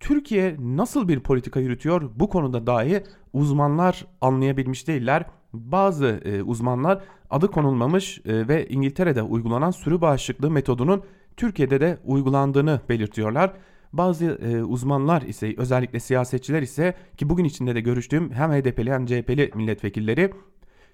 Türkiye 0.01 0.57
nasıl 0.59 1.09
bir 1.09 1.21
politika 1.21 1.61
yürütüyor 1.61 2.11
bu 2.15 2.29
konuda 2.29 2.67
dahi 2.67 3.05
uzmanlar 3.33 4.07
anlayabilmiş 4.21 4.89
değiller. 4.89 5.25
Bazı 5.53 6.07
e, 6.07 6.43
uzmanlar 6.43 7.03
adı 7.31 7.51
konulmamış 7.51 8.19
e, 8.19 8.49
ve 8.49 8.69
İngiltere'de 8.69 9.23
uygulanan 9.23 9.71
sürü 9.71 10.01
bağışıklığı 10.01 10.51
metodunun 10.51 11.03
Türkiye'de 11.37 11.81
de 11.81 11.99
uygulandığını 12.05 12.81
belirtiyorlar. 12.89 13.53
Bazı 13.93 14.25
e, 14.25 14.63
uzmanlar 14.63 15.23
ise 15.23 15.55
özellikle 15.57 16.01
siyasetçiler 16.01 16.63
ise 16.63 16.95
ki 17.17 17.29
bugün 17.29 17.45
içinde 17.45 17.75
de 17.75 17.81
görüştüğüm 17.81 18.33
hem 18.33 18.53
HDP'li 18.53 18.93
hem 18.93 19.07
CHP'li 19.07 19.51
milletvekilleri 19.55 20.31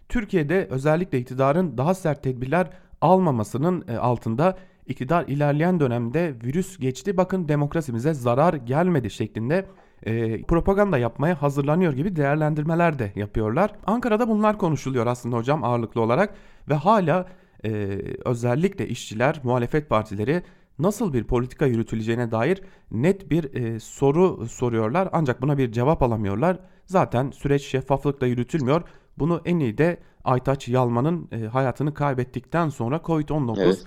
Türkiye'de 0.08 0.66
özellikle 0.70 1.18
iktidarın 1.18 1.78
daha 1.78 1.94
sert 1.94 2.22
tedbirler 2.22 2.70
almamasının 3.00 3.84
e, 3.88 3.96
altında 3.96 4.58
iktidar 4.86 5.24
ilerleyen 5.26 5.80
dönemde 5.80 6.34
virüs 6.44 6.78
geçti 6.78 7.16
bakın 7.16 7.48
demokrasimize 7.48 8.14
zarar 8.14 8.54
gelmedi 8.54 9.10
şeklinde 9.10 9.66
e, 10.02 10.42
propaganda 10.42 10.98
yapmaya 10.98 11.42
hazırlanıyor 11.42 11.92
gibi 11.92 12.16
değerlendirmeler 12.16 12.98
de 12.98 13.12
yapıyorlar. 13.16 13.72
Ankara'da 13.86 14.28
bunlar 14.28 14.58
konuşuluyor 14.58 15.06
aslında 15.06 15.36
hocam 15.36 15.64
ağırlıklı 15.64 16.00
olarak 16.00 16.34
ve 16.68 16.74
hala 16.74 17.26
e, 17.64 18.00
özellikle 18.24 18.88
işçiler, 18.88 19.40
muhalefet 19.42 19.88
partileri 19.88 20.42
nasıl 20.78 21.12
bir 21.12 21.24
politika 21.24 21.66
yürütüleceğine 21.66 22.30
dair 22.30 22.62
net 22.90 23.30
bir 23.30 23.54
e, 23.54 23.80
soru 23.80 24.46
soruyorlar 24.48 25.08
ancak 25.12 25.42
buna 25.42 25.58
bir 25.58 25.72
cevap 25.72 26.02
alamıyorlar. 26.02 26.58
Zaten 26.86 27.30
süreç 27.30 27.62
şeffaflıkla 27.62 28.26
yürütülmüyor. 28.26 28.82
Bunu 29.18 29.40
en 29.44 29.58
iyi 29.58 29.78
de 29.78 29.98
Aytaç 30.24 30.68
Yalman'ın 30.68 31.28
e, 31.32 31.46
hayatını 31.46 31.94
kaybettikten 31.94 32.68
sonra 32.68 32.96
Covid-19 32.96 33.62
evet. 33.62 33.84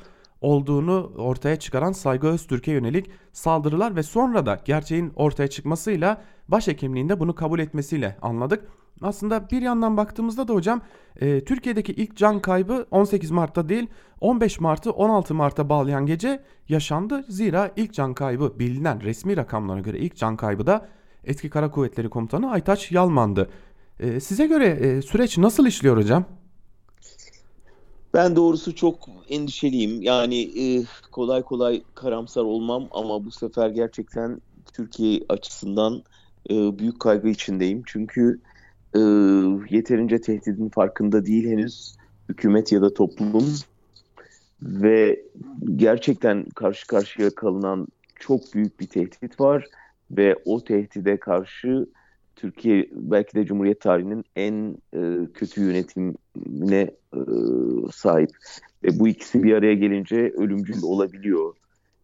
Olduğunu 0.48 1.12
ortaya 1.18 1.56
çıkaran 1.56 1.92
Saygı 1.92 2.27
Öztürk'e 2.27 2.72
yönelik 2.72 3.10
saldırılar 3.34 3.96
ve 3.96 4.04
sonra 4.04 4.46
da 4.46 4.62
gerçeğin 4.66 5.12
ortaya 5.16 5.48
çıkmasıyla 5.48 6.22
başhekimliğinde 6.48 7.20
bunu 7.20 7.36
kabul 7.36 7.60
etmesiyle 7.60 8.18
anladık. 8.22 8.68
Aslında 9.01 9.50
bir 9.50 9.62
yandan 9.62 9.98
baktığımızda 9.98 10.48
da 10.48 10.54
hocam 10.54 10.82
e, 11.22 11.44
Türkiye'deki 11.44 11.92
ilk 11.92 12.18
can 12.18 12.39
kaybı 12.39 12.86
18 12.92 13.32
Mart'ta 13.32 13.70
değil 13.70 13.88
15 14.22 14.60
Mart'ı 14.60 14.92
16 14.92 15.34
Mart'a 15.34 15.70
bağlayan 15.70 16.06
gece 16.06 16.44
yaşandı. 16.70 17.25
Zira 17.30 17.72
ilk 17.75 17.94
can 17.94 18.13
kaybı 18.13 18.60
bilinen 18.60 19.01
resmi 19.01 19.38
rakamlara 19.38 19.80
göre 19.80 20.00
ilk 20.00 20.16
can 20.16 20.38
kaybı 20.38 20.68
da 20.68 20.88
Eski 21.24 21.50
Kara 21.50 21.72
Kuvvetleri 21.72 22.10
Komutanı 22.10 22.51
Aytaç 22.51 22.92
Yalman'dı. 22.92 23.50
E, 24.00 24.20
size 24.20 24.48
göre 24.48 24.66
e, 24.68 25.01
süreç 25.01 25.38
nasıl 25.38 25.66
işliyor 25.68 25.98
hocam? 25.98 26.25
Ben 28.18 28.36
doğrusu 28.36 28.76
çok 28.76 29.10
endişeliyim. 29.30 30.02
Yani 30.02 30.42
e, 30.42 30.84
kolay 31.12 31.42
kolay 31.42 31.82
karamsar 31.96 32.42
olmam 32.42 32.88
ama 32.92 33.26
bu 33.26 33.32
sefer 33.32 33.70
gerçekten 33.70 34.42
Türkiye 34.74 35.22
açısından 35.30 36.04
e, 36.50 36.80
büyük 36.80 37.00
kaygı 37.00 37.30
içindeyim. 37.30 37.84
Çünkü 37.86 38.40
e, 38.96 39.00
yeterince 39.70 40.22
tehdidin 40.22 40.70
farkında 40.70 41.26
değil 41.26 41.48
henüz 41.48 41.96
hükümet 42.30 42.72
ya 42.72 42.82
da 42.82 42.94
toplum 42.94 43.46
ve 44.62 45.24
gerçekten 45.76 46.46
karşı 46.56 46.88
karşıya 46.88 47.30
kalınan 47.36 47.88
çok 48.16 48.54
büyük 48.54 48.80
bir 48.80 48.88
tehdit 48.88 49.40
var 49.40 49.66
ve 50.12 50.36
o 50.46 50.64
tehdide 50.64 51.20
karşı 51.20 51.88
Türkiye 52.38 52.89
belki 52.91 53.36
de 53.36 53.46
Cumhuriyet 53.46 53.82
tarihinin 53.82 54.24
en 54.36 54.77
e, 54.94 55.27
kötü 55.34 55.62
yönetimine 55.62 56.91
e, 57.13 57.20
sahip 57.94 58.29
ve 58.84 59.00
bu 59.00 59.08
ikisi 59.08 59.44
bir 59.44 59.53
araya 59.53 59.74
gelince 59.74 60.15
ölümcül 60.15 60.84
olabiliyor. 60.84 61.56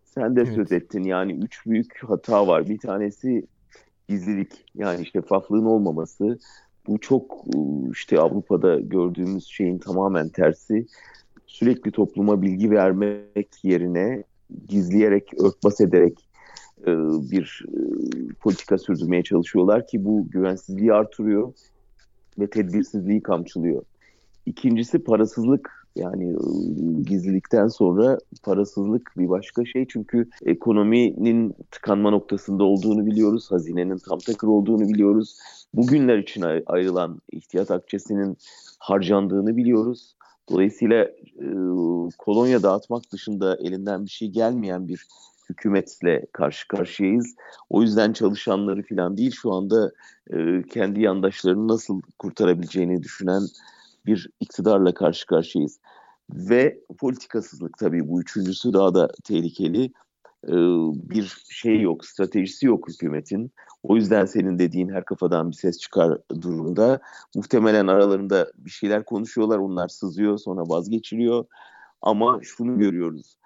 Sen 0.04 0.36
de 0.36 0.42
evet. 0.42 0.56
söz 0.56 0.72
ettin 0.72 1.04
yani 1.04 1.34
üç 1.34 1.66
büyük 1.66 2.04
hata 2.04 2.48
var. 2.48 2.70
Bir 2.70 2.78
tanesi 2.78 3.46
gizlilik 4.10 4.66
yani 4.76 5.06
şeffaflığın 5.06 5.66
olmaması. 5.66 6.40
Bu 6.88 7.00
çok 7.00 7.46
işte 7.92 8.20
Avrupa'da 8.20 8.80
gördüğümüz 8.80 9.48
şeyin 9.48 9.78
tamamen 9.78 10.30
tersi. 10.30 10.86
Sürekli 11.46 11.92
topluma 11.92 12.42
bilgi 12.42 12.72
vermek 12.72 13.64
yerine 13.64 14.24
gizleyerek, 14.68 15.42
örtbas 15.44 15.82
ederek 15.82 16.14
e, 16.20 16.33
bir 17.32 17.66
e, 17.68 17.80
politika 18.34 18.78
sürdürmeye 18.78 19.24
çalışıyorlar 19.24 19.88
ki 19.88 20.06
bu 20.06 20.28
güvensizliği 20.30 20.94
artırıyor 20.94 21.54
ve 22.40 22.50
tedbirsizliği 22.50 23.24
kamçılıyor. 23.24 23.84
İkincisi 24.46 25.00
parasızlık 25.00 25.88
yani 25.96 26.30
e, 26.30 27.02
gizlilikten 27.02 27.68
sonra 27.68 28.18
parasızlık 28.44 29.12
bir 29.18 29.30
başka 29.30 29.66
şey 29.66 29.86
çünkü 29.90 30.30
ekonominin 30.46 31.56
tıkanma 31.72 32.10
noktasında 32.10 32.64
olduğunu 32.64 33.06
biliyoruz. 33.06 33.52
Hazinenin 33.52 33.98
tam 33.98 34.20
takır 34.20 34.48
olduğunu 34.48 34.90
biliyoruz. 34.90 35.40
Bugünler 35.74 36.18
için 36.18 36.44
ayrılan 36.66 37.22
ihtiyat 37.32 37.72
akçesinin 37.72 38.38
harcandığını 38.80 39.58
biliyoruz. 39.58 40.16
Dolayısıyla 40.50 41.04
e, 41.04 41.48
kolonya 42.18 42.64
dağıtmak 42.64 43.12
dışında 43.12 43.58
elinden 43.58 44.06
bir 44.06 44.10
şey 44.10 44.30
gelmeyen 44.30 44.88
bir 44.88 45.08
hükümetle 45.54 46.26
karşı 46.32 46.68
karşıyayız. 46.68 47.36
O 47.70 47.82
yüzden 47.82 48.14
çalışanları 48.14 48.84
falan 48.84 49.18
değil 49.18 49.32
şu 49.32 49.54
anda 49.54 49.92
e, 50.34 50.64
kendi 50.64 51.02
yandaşlarını 51.02 51.68
nasıl 51.68 52.02
kurtarabileceğini 52.20 53.04
düşünen 53.04 53.42
bir 54.06 54.30
iktidarla 54.40 54.94
karşı 54.94 55.26
karşıyayız. 55.26 55.80
Ve 56.30 56.80
politikasızlık 57.00 57.78
tabii 57.78 58.08
bu 58.08 58.22
üçüncüsü 58.22 58.74
daha 58.74 58.96
da 58.96 59.10
tehlikeli. 59.24 59.92
E, 60.48 60.56
bir 61.10 61.44
şey 61.50 61.82
yok, 61.82 62.06
stratejisi 62.06 62.66
yok 62.66 62.90
hükümetin. 62.90 63.52
O 63.84 63.96
yüzden 63.96 64.26
senin 64.26 64.60
dediğin 64.60 64.90
her 64.90 65.06
kafadan 65.06 65.52
bir 65.52 65.56
ses 65.56 65.80
çıkar 65.80 66.18
durumda. 66.42 67.00
Muhtemelen 67.36 67.88
aralarında 67.88 68.52
bir 68.58 68.70
şeyler 68.70 69.06
konuşuyorlar, 69.06 69.58
onlar 69.58 69.88
sızıyor 69.88 70.38
sonra 70.38 70.62
vazgeçiliyor. 70.62 71.46
Ama 72.02 72.40
şunu 72.44 72.80
görüyoruz 72.80 73.38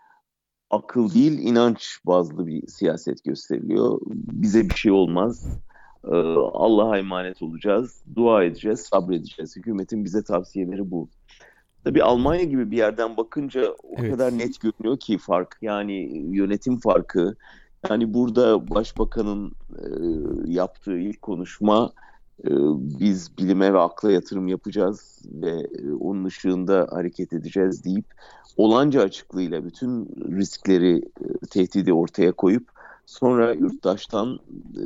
akıl 0.70 1.14
değil 1.14 1.40
inanç 1.40 2.00
bazlı 2.06 2.48
bir 2.48 2.68
siyaset 2.68 3.24
gösteriliyor. 3.24 4.00
Bize 4.32 4.70
bir 4.70 4.76
şey 4.76 4.92
olmaz. 4.92 5.46
Ee, 6.04 6.16
Allah'a 6.54 6.98
emanet 6.98 7.42
olacağız. 7.42 8.04
Dua 8.16 8.44
edeceğiz, 8.44 8.80
sabredeceğiz. 8.80 9.56
Hükümetin 9.56 10.06
bize 10.06 10.24
tavsiyeleri 10.24 10.92
bu. 10.92 11.10
Tabii 11.84 12.04
Almanya 12.04 12.44
gibi 12.44 12.72
bir 12.72 12.78
yerden 12.78 13.18
bakınca 13.18 13.72
o 13.84 13.96
evet. 13.98 14.12
kadar 14.12 14.38
net 14.38 14.62
görünüyor 14.62 15.00
ki 15.00 15.18
fark. 15.18 15.58
Yani 15.62 15.94
yönetim 16.36 16.78
farkı. 16.80 17.36
Yani 17.90 18.14
burada 18.14 18.70
başbakanın 18.70 19.52
e, 19.72 19.86
yaptığı 20.52 20.98
ilk 20.98 21.22
konuşma 21.22 21.92
biz 23.00 23.38
bilime 23.38 23.74
ve 23.74 23.80
akla 23.80 24.12
yatırım 24.12 24.48
yapacağız 24.48 25.22
ve 25.26 25.50
e, 25.50 25.92
onun 26.00 26.26
ışığında 26.26 26.88
hareket 26.92 27.34
edeceğiz 27.34 27.84
deyip 27.84 28.06
olanca 28.58 29.02
açıklığıyla 29.02 29.66
bütün 29.66 30.06
riskleri, 30.38 30.98
e, 30.98 31.46
tehdidi 31.50 31.94
ortaya 31.94 32.32
koyup 32.32 32.68
sonra 33.06 33.54
yurttaştan 33.54 34.40
e, 34.76 34.84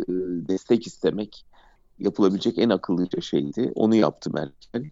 destek 0.47 0.87
istemek 0.87 1.45
yapılabilecek 1.99 2.59
en 2.59 2.69
akıllıca 2.69 3.21
şeydi. 3.21 3.71
Onu 3.75 3.95
yaptı 3.95 4.31
Merkel. 4.33 4.89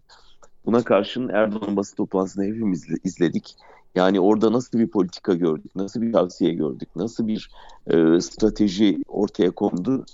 Buna 0.66 0.82
karşın 0.82 1.28
Erdoğan 1.28 1.76
basın 1.76 1.96
toplantısını 1.96 2.44
hepimiz 2.44 2.86
izledik. 3.04 3.56
Yani 3.94 4.20
orada 4.20 4.52
nasıl 4.52 4.78
bir 4.78 4.86
politika 4.86 5.34
gördük, 5.34 5.76
nasıl 5.76 6.02
bir 6.02 6.12
tavsiye 6.12 6.54
gördük, 6.54 6.88
nasıl 6.96 7.28
bir 7.28 7.50
e, 7.86 8.20
strateji 8.20 9.02
ortaya 9.08 9.50
kondu 9.50 10.04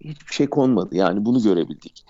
hiçbir 0.00 0.34
şey 0.34 0.46
konmadı. 0.46 0.96
Yani 0.96 1.24
bunu 1.24 1.42
görebildik. 1.42 2.04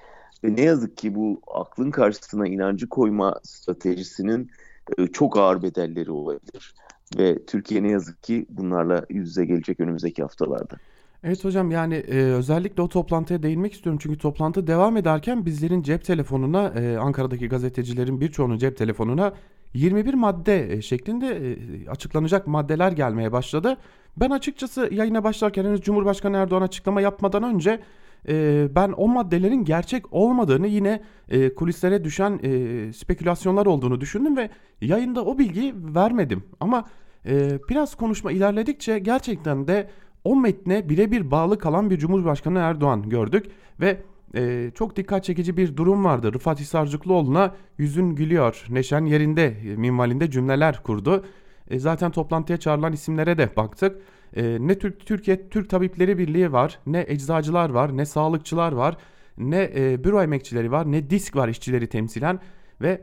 Ve 0.44 0.56
ne 0.56 0.60
yazık 0.60 0.96
ki 0.96 1.14
bu 1.14 1.40
aklın 1.54 1.90
karşısına 1.90 2.46
inancı 2.46 2.88
koyma 2.88 3.40
stratejisinin 3.42 4.50
e, 4.98 5.06
çok 5.06 5.36
ağır 5.36 5.62
bedelleri 5.62 6.10
olabilir. 6.10 6.74
Ve 7.18 7.46
Türkiye 7.46 7.82
ne 7.82 7.90
yazık 7.90 8.22
ki 8.22 8.46
bunlarla 8.50 9.04
yüz 9.10 9.28
yüze 9.28 9.44
gelecek 9.44 9.80
önümüzdeki 9.80 10.22
haftalarda. 10.22 10.76
Evet 11.24 11.44
hocam 11.44 11.70
yani 11.70 11.94
e, 11.94 12.16
özellikle 12.16 12.82
o 12.82 12.88
toplantıya 12.88 13.42
değinmek 13.42 13.72
istiyorum. 13.72 13.98
Çünkü 14.02 14.18
toplantı 14.18 14.66
devam 14.66 14.96
ederken 14.96 15.46
bizlerin 15.46 15.82
cep 15.82 16.04
telefonuna 16.04 16.68
e, 16.68 16.96
Ankara'daki 16.96 17.48
gazetecilerin 17.48 18.20
birçoğunun 18.20 18.58
cep 18.58 18.76
telefonuna 18.76 19.32
21 19.74 20.14
madde 20.14 20.72
e, 20.72 20.82
şeklinde 20.82 21.26
e, 21.26 21.88
açıklanacak 21.88 22.46
maddeler 22.46 22.92
gelmeye 22.92 23.32
başladı. 23.32 23.76
Ben 24.16 24.30
açıkçası 24.30 24.88
yayına 24.92 25.24
başlarken 25.24 25.64
henüz 25.64 25.80
Cumhurbaşkanı 25.80 26.36
Erdoğan 26.36 26.62
açıklama 26.62 27.00
yapmadan 27.00 27.42
önce 27.42 27.80
e, 28.28 28.66
ben 28.74 28.94
o 28.96 29.08
maddelerin 29.08 29.64
gerçek 29.64 30.12
olmadığını 30.12 30.66
yine 30.66 31.02
e, 31.28 31.54
kulislere 31.54 32.04
düşen 32.04 32.40
e, 32.42 32.92
spekülasyonlar 32.92 33.66
olduğunu 33.66 34.00
düşündüm 34.00 34.36
ve 34.36 34.50
yayında 34.80 35.24
o 35.24 35.38
bilgiyi 35.38 35.74
vermedim. 35.94 36.44
Ama 36.60 36.84
e, 37.26 37.58
biraz 37.68 37.94
konuşma 37.94 38.32
ilerledikçe 38.32 38.98
gerçekten 38.98 39.68
de 39.68 39.90
o 40.24 40.36
metne 40.36 40.88
birebir 40.88 41.30
bağlı 41.30 41.58
kalan 41.58 41.90
bir 41.90 41.98
Cumhurbaşkanı 41.98 42.58
Erdoğan 42.58 43.08
gördük 43.08 43.46
ve 43.80 44.02
e, 44.34 44.70
çok 44.74 44.96
dikkat 44.96 45.24
çekici 45.24 45.56
bir 45.56 45.76
durum 45.76 46.04
vardı. 46.04 46.32
Rıfat 46.32 46.60
Hisarcıklıoğlu'na 46.60 47.54
yüzün 47.78 48.14
gülüyor, 48.14 48.66
neşen 48.70 49.04
yerinde 49.04 49.56
minvalinde 49.76 50.30
cümleler 50.30 50.82
kurdu. 50.82 51.24
E, 51.70 51.78
zaten 51.78 52.10
toplantıya 52.10 52.58
çağrılan 52.58 52.92
isimlere 52.92 53.38
de 53.38 53.56
baktık. 53.56 54.02
E, 54.36 54.56
ne 54.60 54.78
Türk 54.78 55.06
Türkiye 55.06 55.48
Türk 55.48 55.70
Tabipleri 55.70 56.18
Birliği 56.18 56.52
var, 56.52 56.78
ne 56.86 57.04
eczacılar 57.08 57.70
var, 57.70 57.96
ne 57.96 58.06
sağlıkçılar 58.06 58.72
var, 58.72 58.96
ne 59.38 59.70
e, 59.76 60.04
büro 60.04 60.22
emekçileri 60.22 60.72
var, 60.72 60.92
ne 60.92 61.10
disk 61.10 61.36
var 61.36 61.48
işçileri 61.48 61.86
temsilen 61.86 62.40
ve 62.80 63.00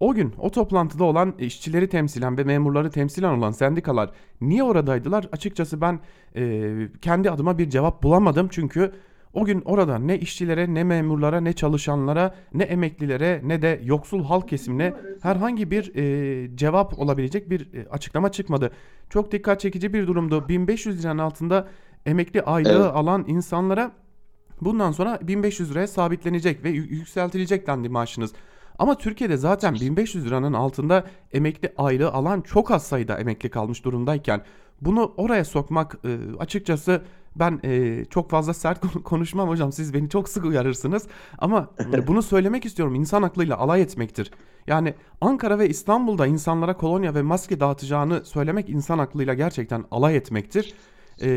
o 0.00 0.14
gün 0.14 0.34
o 0.38 0.50
toplantıda 0.50 1.04
olan 1.04 1.34
işçileri 1.38 1.88
temsilen 1.88 2.38
ve 2.38 2.44
memurları 2.44 2.90
temsilen 2.90 3.38
olan 3.38 3.50
sendikalar 3.50 4.10
niye 4.40 4.62
oradaydılar? 4.62 5.28
Açıkçası 5.32 5.80
ben 5.80 6.00
e, 6.36 6.72
kendi 7.02 7.30
adıma 7.30 7.58
bir 7.58 7.70
cevap 7.70 8.02
bulamadım 8.02 8.48
çünkü 8.50 8.92
o 9.34 9.44
gün 9.44 9.62
orada 9.64 9.98
ne 9.98 10.18
işçilere, 10.18 10.74
ne 10.74 10.84
memurlara, 10.84 11.40
ne 11.40 11.52
çalışanlara, 11.52 12.34
ne 12.54 12.62
emeklilere, 12.64 13.40
ne 13.44 13.62
de 13.62 13.80
yoksul 13.84 14.24
halk 14.24 14.48
kesimine 14.48 14.94
herhangi 15.22 15.70
bir 15.70 15.94
e, 15.94 16.56
cevap 16.56 16.98
olabilecek 16.98 17.50
bir 17.50 17.74
e, 17.74 17.88
açıklama 17.88 18.32
çıkmadı. 18.32 18.70
Çok 19.10 19.32
dikkat 19.32 19.60
çekici 19.60 19.92
bir 19.94 20.06
durumdu. 20.06 20.48
1500 20.48 21.04
liranın 21.04 21.18
altında 21.18 21.68
emekli 22.06 22.42
aylığı 22.42 22.68
Evet. 22.82 22.90
alan 22.94 23.24
insanlara 23.28 23.92
bundan 24.60 24.92
sonra 24.92 25.18
1500 25.22 25.70
liraya 25.70 25.86
sabitlenecek 25.86 26.64
ve 26.64 26.70
yü- 26.70 26.88
yükseltilecek 26.88 27.66
dendi 27.66 27.88
maaşınız. 27.88 28.32
Ama 28.78 28.98
Türkiye'de 28.98 29.36
zaten 29.36 29.74
1500 29.74 30.26
liranın 30.26 30.52
altında 30.52 31.04
emekli 31.32 31.72
aylığı 31.78 32.10
alan 32.12 32.40
çok 32.40 32.70
az 32.70 32.86
sayıda 32.86 33.18
emekli 33.18 33.48
kalmış 33.50 33.84
durumdayken 33.84 34.42
bunu 34.80 35.14
oraya 35.16 35.44
sokmak 35.44 35.98
e, 36.04 36.18
açıkçası 36.38 37.02
ben 37.36 37.60
e, 37.64 38.04
çok 38.04 38.30
fazla 38.30 38.54
sert 38.54 38.80
konu- 38.80 39.02
konuşmam 39.02 39.48
hocam 39.48 39.72
siz 39.72 39.94
beni 39.94 40.08
çok 40.08 40.28
sık 40.28 40.44
uyarırsınız 40.44 41.06
ama 41.38 41.70
e, 41.92 42.06
bunu 42.06 42.22
söylemek 42.22 42.64
istiyorum 42.64 42.94
insan 42.94 43.22
aklıyla 43.22 43.56
alay 43.58 43.82
etmektir. 43.82 44.30
Yani 44.66 44.94
Ankara 45.20 45.58
ve 45.58 45.68
İstanbul'da 45.68 46.26
insanlara 46.26 46.76
kolonya 46.76 47.14
ve 47.14 47.22
maske 47.22 47.60
dağıtacağını 47.60 48.24
söylemek 48.24 48.68
insan 48.70 48.98
aklıyla 48.98 49.34
gerçekten 49.34 49.84
alay 49.90 50.16
etmektir. 50.16 50.74
E, 51.22 51.28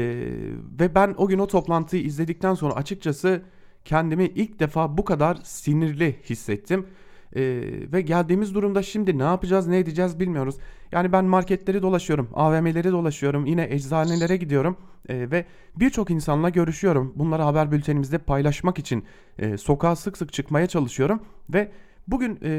ve 0.80 0.96
ben 0.96 1.16
o 1.18 1.27
gün 1.27 1.39
o 1.39 1.48
toplantıyı 1.48 2.04
izledikten 2.04 2.54
sonra 2.54 2.74
açıkçası 2.74 3.42
kendimi 3.86 4.25
ilk 4.25 4.60
defa 4.60 4.98
bu 4.98 5.06
kadar 5.06 5.38
sinirli 5.44 6.20
hissettim. 6.30 6.88
Ee, 7.36 7.41
ve 7.93 8.01
geldiğimiz 8.01 8.55
durumda 8.55 8.84
şimdi 8.84 9.17
ne 9.17 9.24
yapacağız 9.24 9.67
ne 9.67 9.77
edeceğiz 9.79 10.19
bilmiyoruz. 10.19 10.55
Yani 10.91 11.12
ben 11.12 11.25
marketleri 11.25 11.81
dolaşıyorum, 11.81 12.29
AVM'leri 12.34 12.91
dolaşıyorum, 12.91 13.46
yine 13.46 13.67
eczanelere 13.69 14.38
gidiyorum 14.38 14.77
Ee, 15.10 15.31
ve 15.31 15.46
birçok 15.75 16.10
insanla 16.12 16.50
görüşüyorum. 16.50 17.13
Bunları 17.15 17.41
haber 17.41 17.71
bültenimizde 17.71 18.17
paylaşmak 18.17 18.80
için 18.80 19.06
e, 19.39 19.58
sokağa 19.58 19.95
sık 19.95 20.17
sık 20.17 20.34
çıkmaya 20.34 20.67
çalışıyorum 20.67 21.19
ve 21.49 21.71
bugün 22.08 22.39
e, 22.41 22.49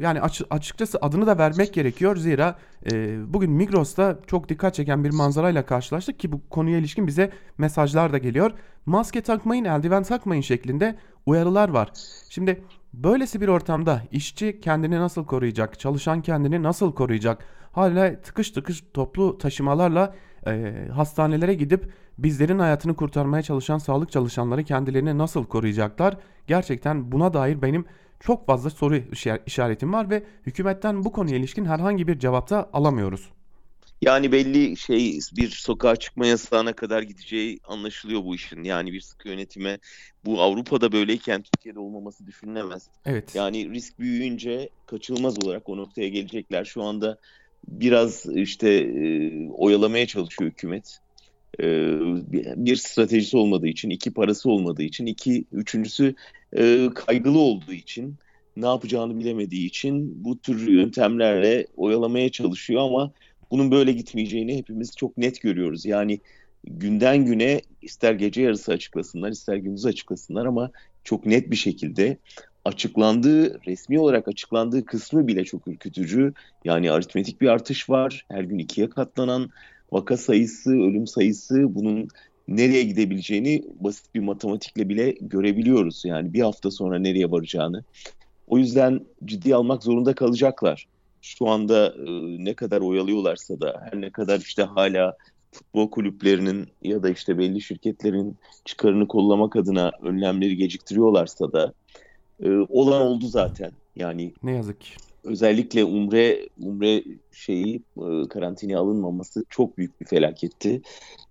yani 0.00 0.20
açı- 0.20 0.44
açıkçası 0.50 0.98
adını 1.02 1.26
da 1.26 1.38
vermek 1.38 1.74
gerekiyor 1.74 2.16
zira 2.16 2.58
e, 2.92 3.18
bugün 3.34 3.50
Migros'ta 3.50 4.18
çok 4.26 4.48
dikkat 4.48 4.74
çeken 4.74 5.04
bir 5.04 5.10
manzarayla 5.10 5.66
karşılaştık 5.66 6.18
ki 6.18 6.32
bu 6.32 6.48
konuya 6.48 6.78
ilişkin 6.78 7.06
bize 7.06 7.30
mesajlar 7.58 8.12
da 8.12 8.18
geliyor. 8.18 8.50
Maske 8.86 9.20
takmayın, 9.20 9.64
eldiven 9.64 10.02
takmayın 10.02 10.42
şeklinde 10.42 10.96
uyarılar 11.26 11.68
var. 11.68 11.92
Şimdi 12.28 12.64
böylesi 12.94 13.40
bir 13.40 13.48
ortamda 13.48 14.02
işçi 14.12 14.60
kendini 14.60 15.00
nasıl 15.00 15.26
koruyacak, 15.26 15.78
çalışan 15.78 16.22
kendini 16.22 16.62
nasıl 16.62 16.94
koruyacak? 16.94 17.44
Hala 17.72 18.20
tıkış 18.20 18.50
tıkış 18.50 18.84
toplu 18.94 19.38
taşımalarla 19.38 20.14
e, 20.46 20.74
hastanelere 20.92 21.54
gidip 21.54 21.92
bizlerin 22.18 22.58
hayatını 22.58 22.96
kurtarmaya 22.96 23.42
çalışan 23.42 23.78
sağlık 23.78 24.12
çalışanları 24.12 24.64
kendilerini 24.64 25.18
nasıl 25.18 25.44
koruyacaklar? 25.44 26.16
Gerçekten 26.46 27.12
buna 27.12 27.34
dair 27.34 27.62
benim 27.62 27.84
çok 28.20 28.46
fazla 28.46 28.70
soru 28.70 28.96
işa- 28.96 29.40
işaretim 29.46 29.92
var 29.92 30.10
ve 30.10 30.22
hükümetten 30.46 31.04
bu 31.04 31.12
konuya 31.12 31.36
ilişkin 31.36 31.64
herhangi 31.64 32.08
bir 32.08 32.18
cevapta 32.18 32.70
alamıyoruz. 32.72 33.30
Yani 34.02 34.32
belli 34.32 34.76
şey 34.76 35.18
bir 35.36 35.48
sokağa 35.48 35.96
çıkma 35.96 36.26
yasağına 36.26 36.72
kadar 36.72 37.02
gideceği 37.02 37.60
anlaşılıyor 37.64 38.24
bu 38.24 38.34
işin. 38.34 38.64
Yani 38.64 38.92
bir 38.92 39.00
sıkı 39.00 39.28
yönetime 39.28 39.78
bu 40.24 40.40
Avrupa'da 40.40 40.92
böyleyken 40.92 41.42
Türkiye'de 41.42 41.78
olmaması 41.78 42.26
düşünülemez. 42.26 42.88
Evet. 43.06 43.34
Yani 43.34 43.70
risk 43.70 43.98
büyüyünce 43.98 44.68
kaçınılmaz 44.86 45.44
olarak 45.44 45.68
o 45.68 45.76
noktaya 45.76 46.08
gelecekler. 46.08 46.64
Şu 46.64 46.82
anda 46.82 47.18
biraz 47.68 48.26
işte 48.26 48.70
e, 48.70 49.48
oyalamaya 49.48 50.06
çalışıyor 50.06 50.50
hükümet. 50.50 50.98
E, 51.60 51.64
bir 52.32 52.46
bir 52.56 52.76
stratejisi 52.76 53.36
olmadığı 53.36 53.68
için, 53.68 53.90
iki 53.90 54.12
parası 54.12 54.50
olmadığı 54.50 54.82
için, 54.82 55.06
iki 55.06 55.44
üçüncüsü 55.52 56.14
e, 56.56 56.88
kaygılı 56.94 57.38
olduğu 57.38 57.72
için, 57.72 58.16
ne 58.56 58.66
yapacağını 58.66 59.18
bilemediği 59.18 59.66
için 59.66 60.24
bu 60.24 60.38
tür 60.38 60.68
yöntemlerle 60.68 61.66
oyalamaya 61.76 62.28
çalışıyor 62.28 62.82
ama 62.82 63.12
bunun 63.52 63.70
böyle 63.70 63.92
gitmeyeceğini 63.92 64.56
hepimiz 64.56 64.96
çok 64.96 65.16
net 65.16 65.40
görüyoruz. 65.40 65.84
Yani 65.84 66.20
günden 66.64 67.24
güne 67.24 67.60
ister 67.82 68.14
gece 68.14 68.42
yarısı 68.42 68.72
açıklasınlar, 68.72 69.30
ister 69.30 69.56
gündüz 69.56 69.86
açıklasınlar 69.86 70.46
ama 70.46 70.70
çok 71.04 71.26
net 71.26 71.50
bir 71.50 71.56
şekilde 71.56 72.16
açıklandığı, 72.64 73.64
resmi 73.66 73.98
olarak 73.98 74.28
açıklandığı 74.28 74.84
kısmı 74.84 75.26
bile 75.26 75.44
çok 75.44 75.68
ürkütücü. 75.68 76.32
Yani 76.64 76.90
aritmetik 76.90 77.40
bir 77.40 77.48
artış 77.48 77.90
var. 77.90 78.26
Her 78.28 78.42
gün 78.42 78.58
ikiye 78.58 78.90
katlanan 78.90 79.50
vaka 79.92 80.16
sayısı, 80.16 80.70
ölüm 80.70 81.06
sayısı 81.06 81.74
bunun 81.74 82.08
nereye 82.48 82.82
gidebileceğini 82.82 83.64
basit 83.80 84.14
bir 84.14 84.20
matematikle 84.20 84.88
bile 84.88 85.14
görebiliyoruz. 85.20 86.02
Yani 86.04 86.32
bir 86.32 86.40
hafta 86.40 86.70
sonra 86.70 86.98
nereye 86.98 87.30
varacağını. 87.30 87.84
O 88.46 88.58
yüzden 88.58 89.00
ciddi 89.24 89.54
almak 89.54 89.82
zorunda 89.82 90.14
kalacaklar. 90.14 90.86
Şu 91.22 91.48
anda 91.48 91.86
e, 91.86 92.10
ne 92.44 92.54
kadar 92.54 92.80
oyalıyorlarsa 92.80 93.60
da 93.60 93.82
her 93.90 94.00
ne 94.00 94.10
kadar 94.10 94.40
işte 94.40 94.62
hala 94.62 95.16
futbol 95.52 95.90
kulüplerinin 95.90 96.68
ya 96.82 97.02
da 97.02 97.10
işte 97.10 97.38
belli 97.38 97.60
şirketlerin 97.60 98.36
çıkarını 98.64 99.08
kollamak 99.08 99.56
adına 99.56 99.92
önlemleri 100.02 100.56
geciktiriyorlarsa 100.56 101.52
da 101.52 101.72
e, 102.42 102.50
olan 102.50 103.02
oldu 103.02 103.26
zaten. 103.26 103.72
Yani 103.96 104.32
Ne 104.42 104.54
yazık 104.54 104.80
ki. 104.80 104.90
özellikle 105.24 105.84
Umre 105.84 106.48
Umre 106.60 107.04
şeyi 107.32 107.82
e, 107.96 108.28
karantinaya 108.28 108.78
alınmaması 108.78 109.44
çok 109.48 109.78
büyük 109.78 110.00
bir 110.00 110.06
felaketti. 110.06 110.82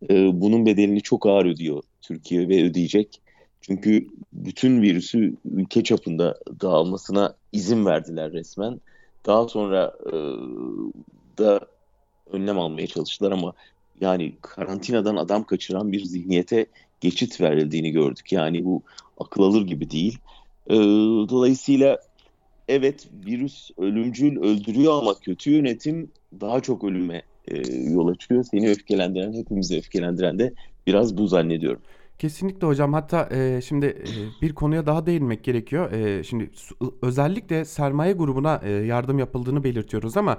E, 0.09 0.41
bunun 0.41 0.65
bedelini 0.65 1.01
çok 1.01 1.25
ağır 1.25 1.45
ödüyor 1.45 1.83
Türkiye 2.01 2.49
ve 2.49 2.63
ödeyecek. 2.63 3.21
Çünkü 3.61 4.07
bütün 4.33 4.81
virüsü 4.81 5.35
ülke 5.45 5.83
çapında 5.83 6.37
dağılmasına 6.61 7.35
izin 7.51 7.85
verdiler 7.85 8.31
resmen. 8.31 8.79
Daha 9.25 9.47
sonra 9.47 9.93
e, 10.05 10.11
da 11.37 11.59
önlem 12.31 12.59
almaya 12.59 12.87
çalıştılar 12.87 13.31
ama 13.31 13.53
yani 14.01 14.35
karantinadan 14.41 15.15
adam 15.15 15.43
kaçıran 15.43 15.91
bir 15.91 16.05
zihniyete 16.05 16.65
geçit 17.01 17.41
verildiğini 17.41 17.91
gördük. 17.91 18.31
Yani 18.31 18.65
bu 18.65 18.81
akıl 19.19 19.43
alır 19.43 19.61
gibi 19.61 19.91
değil. 19.91 20.17
E, 20.67 20.75
dolayısıyla 21.29 21.97
evet 22.67 23.07
virüs 23.25 23.71
ölümcül 23.77 24.37
öldürüyor 24.37 24.93
ama 24.93 25.19
kötü 25.19 25.51
yönetim 25.51 26.11
daha 26.41 26.61
çok 26.61 26.83
ölüme 26.83 27.21
e, 27.47 27.57
yol 27.73 28.07
açıyor. 28.07 28.43
Seni 28.43 28.69
öfkelendiren, 28.69 29.33
hepimizi 29.33 29.77
öfkelendiren 29.77 30.39
de 30.39 30.53
biraz 30.87 31.17
bu 31.17 31.27
zannediyorum. 31.27 31.81
Kesinlikle 32.21 32.67
hocam. 32.67 32.93
Hatta 32.93 33.29
e, 33.31 33.61
şimdi 33.61 33.85
e, 33.85 34.41
bir 34.41 34.55
konuya 34.55 34.85
daha 34.85 35.05
değinmek 35.05 35.43
gerekiyor. 35.43 35.91
E, 35.91 36.23
şimdi 36.23 36.49
özellikle 37.01 37.65
sermaye 37.65 38.13
grubuna 38.13 38.61
e, 38.63 38.71
yardım 38.71 39.19
yapıldığını 39.19 39.63
belirtiyoruz 39.63 40.17
ama 40.17 40.37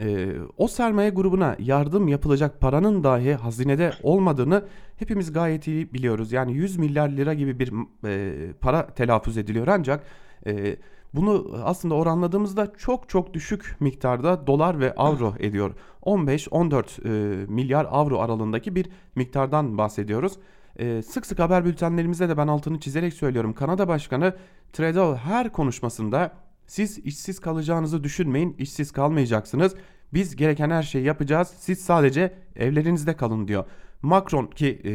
e, 0.00 0.28
o 0.56 0.68
sermaye 0.68 1.10
grubuna 1.10 1.56
yardım 1.58 2.08
yapılacak 2.08 2.60
paranın 2.60 3.04
dahi 3.04 3.34
hazinede 3.34 3.92
olmadığını 4.02 4.64
hepimiz 4.96 5.32
gayet 5.32 5.66
iyi 5.66 5.94
biliyoruz. 5.94 6.32
Yani 6.32 6.52
100 6.52 6.76
milyar 6.76 7.08
lira 7.08 7.34
gibi 7.34 7.58
bir 7.58 7.72
e, 8.04 8.52
para 8.52 8.86
telaffuz 8.86 9.38
ediliyor 9.38 9.66
ancak 9.66 10.04
e, 10.46 10.76
bunu 11.14 11.56
aslında 11.64 11.94
oranladığımızda 11.94 12.72
çok 12.78 13.08
çok 13.08 13.34
düşük 13.34 13.76
miktarda 13.80 14.46
dolar 14.46 14.80
ve 14.80 14.94
avro 14.94 15.34
ediyor. 15.38 15.74
15-14 16.02 16.84
e, 17.04 17.46
milyar 17.46 17.86
avro 17.90 18.18
aralığındaki 18.18 18.74
bir 18.74 18.88
miktardan 19.14 19.78
bahsediyoruz. 19.78 20.38
E, 20.76 21.02
sık 21.02 21.26
sık 21.26 21.38
haber 21.38 21.64
bültenlerimizde 21.64 22.28
de 22.28 22.36
ben 22.36 22.46
altını 22.46 22.80
çizerek 22.80 23.14
söylüyorum. 23.14 23.52
Kanada 23.52 23.88
Başkanı 23.88 24.36
Trudeau 24.72 25.16
her 25.16 25.52
konuşmasında 25.52 26.32
siz 26.66 26.98
işsiz 26.98 27.40
kalacağınızı 27.40 28.04
düşünmeyin, 28.04 28.56
işsiz 28.58 28.92
kalmayacaksınız. 28.92 29.74
Biz 30.14 30.36
gereken 30.36 30.70
her 30.70 30.82
şeyi 30.82 31.04
yapacağız. 31.04 31.54
Siz 31.58 31.80
sadece 31.80 32.34
evlerinizde 32.56 33.16
kalın 33.16 33.48
diyor. 33.48 33.64
Macron 34.02 34.46
ki 34.46 34.80
e, 34.84 34.92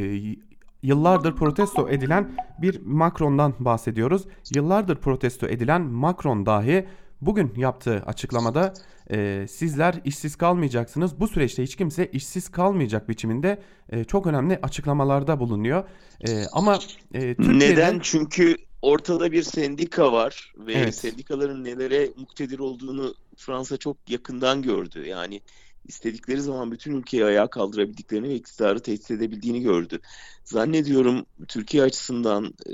yıllardır 0.83 1.35
protesto 1.35 1.89
edilen 1.89 2.31
bir 2.61 2.81
Macron'dan 2.85 3.53
bahsediyoruz. 3.59 4.25
Yıllardır 4.55 4.95
protesto 4.95 5.47
edilen 5.47 5.81
Macron 5.81 6.45
dahi 6.45 6.87
bugün 7.21 7.53
yaptığı 7.57 8.03
açıklamada 8.05 8.73
e, 9.11 9.45
sizler 9.49 10.01
işsiz 10.05 10.35
kalmayacaksınız. 10.35 11.19
Bu 11.19 11.27
süreçte 11.27 11.63
hiç 11.63 11.75
kimse 11.75 12.09
işsiz 12.11 12.49
kalmayacak 12.49 13.09
biçiminde 13.09 13.61
e, 13.89 14.03
çok 14.03 14.27
önemli 14.27 14.59
açıklamalarda 14.61 15.39
bulunuyor. 15.39 15.83
E, 16.27 16.45
ama 16.51 16.79
e, 17.13 17.35
Türkiye'de... 17.35 17.59
Neden? 17.59 17.99
Çünkü 18.03 18.55
ortada 18.81 19.31
bir 19.31 19.43
sendika 19.43 20.11
var 20.11 20.53
ve 20.57 20.73
Evet. 20.73 20.95
sendikaların 20.95 21.63
nelere 21.63 22.09
muktedir 22.17 22.59
olduğunu 22.59 23.15
Fransa 23.37 23.77
çok 23.77 23.97
yakından 24.09 24.61
gördü. 24.61 25.07
Yani 25.07 25.41
istedikleri 25.87 26.41
zaman 26.41 26.71
bütün 26.71 26.95
ülkeyi 26.95 27.25
ayağa 27.25 27.47
kaldırabildiklerini 27.47 28.29
ve 28.29 28.35
iktidarı 28.35 28.79
tehdit 28.79 29.11
edebildiğini 29.11 29.61
gördü. 29.61 29.99
Zannediyorum 30.43 31.25
Türkiye 31.47 31.83
açısından 31.83 32.53
e, 32.65 32.73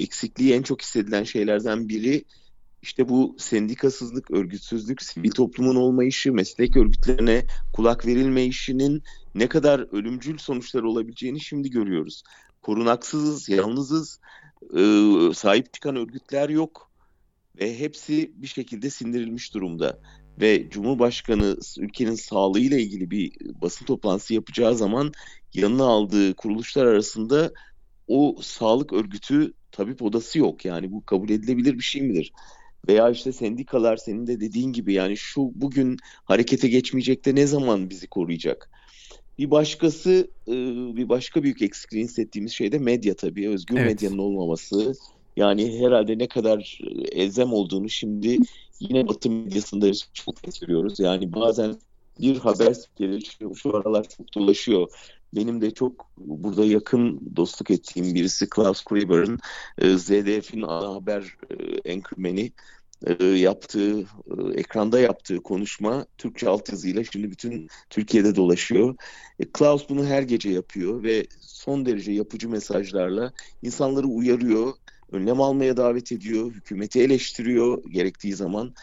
eksikliği 0.00 0.54
en 0.54 0.62
çok 0.62 0.82
hissedilen 0.82 1.24
şeylerden 1.24 1.88
biri 1.88 2.24
işte 2.82 3.08
bu 3.08 3.36
sendikasızlık, 3.38 4.30
örgütsüzlük, 4.30 5.02
sivil 5.02 5.30
toplumun 5.30 5.76
olmayışı, 5.76 6.32
meslek 6.32 6.76
örgütlerine 6.76 7.44
kulak 7.72 8.06
verilmeyişinin 8.06 9.02
ne 9.34 9.48
kadar 9.48 9.80
ölümcül 9.92 10.38
sonuçları 10.38 10.88
olabileceğini 10.88 11.40
şimdi 11.40 11.70
görüyoruz. 11.70 12.22
Korunaksızız, 12.62 13.48
yalnızız, 13.48 14.20
e, 14.76 14.82
sahip 15.34 15.72
çıkan 15.72 15.96
örgütler 15.96 16.48
yok 16.48 16.90
ve 17.60 17.78
hepsi 17.78 18.32
bir 18.34 18.46
şekilde 18.46 18.90
sindirilmiş 18.90 19.54
durumda. 19.54 19.98
Ve 20.40 20.70
Cumhurbaşkanı 20.70 21.56
ülkenin 21.78 22.14
sağlığıyla 22.14 22.78
ilgili 22.78 23.10
bir 23.10 23.32
basın 23.62 23.86
toplantısı 23.86 24.34
yapacağı 24.34 24.76
zaman 24.76 25.12
yanına 25.54 25.84
aldığı 25.84 26.34
kuruluşlar 26.34 26.86
arasında 26.86 27.52
o 28.08 28.36
sağlık 28.42 28.92
örgütü 28.92 29.52
tabip 29.72 30.02
odası 30.02 30.38
yok. 30.38 30.64
Yani 30.64 30.92
bu 30.92 31.04
kabul 31.04 31.30
edilebilir 31.30 31.74
bir 31.74 31.82
şey 31.82 32.02
midir? 32.02 32.32
Veya 32.88 33.10
işte 33.10 33.32
sendikalar 33.32 33.96
senin 33.96 34.26
de 34.26 34.40
dediğin 34.40 34.72
gibi 34.72 34.92
yani 34.92 35.16
şu 35.16 35.50
bugün 35.54 35.96
harekete 36.24 36.68
geçmeyecek 36.68 37.24
de 37.24 37.34
ne 37.34 37.46
zaman 37.46 37.90
bizi 37.90 38.06
koruyacak? 38.06 38.70
Bir 39.38 39.50
başkası, 39.50 40.30
e, 40.48 40.52
bir 40.96 41.08
başka 41.08 41.42
büyük 41.42 41.62
eksikliğini 41.62 42.08
hissettiğimiz 42.08 42.52
şey 42.52 42.72
de 42.72 42.78
medya 42.78 43.16
tabii. 43.16 43.48
Özgür 43.48 43.76
Evet. 43.76 43.86
medyanın 43.86 44.18
olmaması. 44.18 44.94
Yani 45.36 45.80
herhalde 45.80 46.18
ne 46.18 46.28
kadar 46.28 46.78
e, 46.82 47.22
elzem 47.22 47.52
olduğunu 47.52 47.88
şimdi 47.88 48.38
yine 48.80 49.08
Batı 49.08 49.30
medyasında 49.30 49.92
çok 50.12 50.36
görüyoruz. 50.60 51.00
Yani 51.00 51.32
bazen 51.32 51.76
bir 52.20 52.36
haber 52.36 52.72
spikeri 52.72 53.24
şu, 53.24 53.54
şu 53.54 53.76
aralar 53.76 54.06
çok 54.08 54.34
dolaşıyor. 54.34 54.88
Benim 55.34 55.60
de 55.60 55.70
çok 55.70 56.10
burada 56.16 56.64
yakın 56.64 57.20
dostluk 57.36 57.70
ettiğim 57.70 58.14
birisi 58.14 58.48
Klaus 58.48 58.84
Kleber'ın 58.84 59.38
e, 59.78 59.96
ZDF'in 59.96 60.62
ana 60.62 60.94
haber 60.94 61.36
e, 61.50 61.54
enkırmeni 61.90 62.52
e, 63.06 63.24
yaptığı, 63.24 64.00
e, 64.00 64.04
ekranda 64.54 65.00
yaptığı 65.00 65.36
konuşma 65.36 66.06
Türkçe 66.18 66.48
altyazıyla 66.48 67.04
şimdi 67.04 67.30
bütün 67.30 67.68
Türkiye'de 67.90 68.36
dolaşıyor. 68.36 68.96
Klaus 69.52 69.88
bunu 69.88 70.06
her 70.06 70.22
gece 70.22 70.50
yapıyor 70.50 71.02
ve 71.02 71.26
son 71.40 71.86
derece 71.86 72.12
yapıcı 72.12 72.48
mesajlarla 72.48 73.32
insanları 73.62 74.06
uyarıyor, 74.06 74.72
önlem 75.12 75.40
almaya 75.40 75.76
davet 75.76 76.12
ediyor, 76.12 76.52
hükümeti 76.52 77.00
eleştiriyor 77.00 77.84
gerektiği 77.90 78.34
zaman 78.34 78.74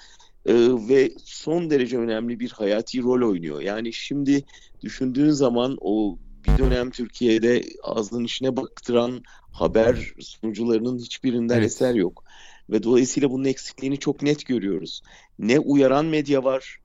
ve 0.90 1.12
son 1.24 1.70
derece 1.70 1.98
önemli 1.98 2.40
bir 2.40 2.50
hayati 2.50 3.04
rol 3.04 3.30
oynuyor. 3.30 3.62
Yani 3.62 3.94
şimdi 3.94 4.44
düşündüğün 4.82 5.30
zaman 5.30 5.78
o 5.82 6.18
bir 6.48 6.58
dönem 6.58 6.92
Türkiye'de 6.92 7.64
ağzının 7.84 8.24
içine 8.24 8.58
baktıran 8.58 9.24
haber 9.52 10.14
sunucularının 10.20 10.98
hiçbirinden 11.00 11.58
Evet. 11.58 11.66
eser 11.66 11.96
yok. 11.96 12.24
Ve 12.70 12.84
dolayısıyla 12.84 13.32
bunun 13.32 13.46
eksikliğini 13.46 14.00
çok 14.00 14.22
net 14.22 14.46
görüyoruz. 14.46 15.02
Ne 15.40 15.60
uyaran 15.60 16.06
medya 16.06 16.44
var, 16.44 16.78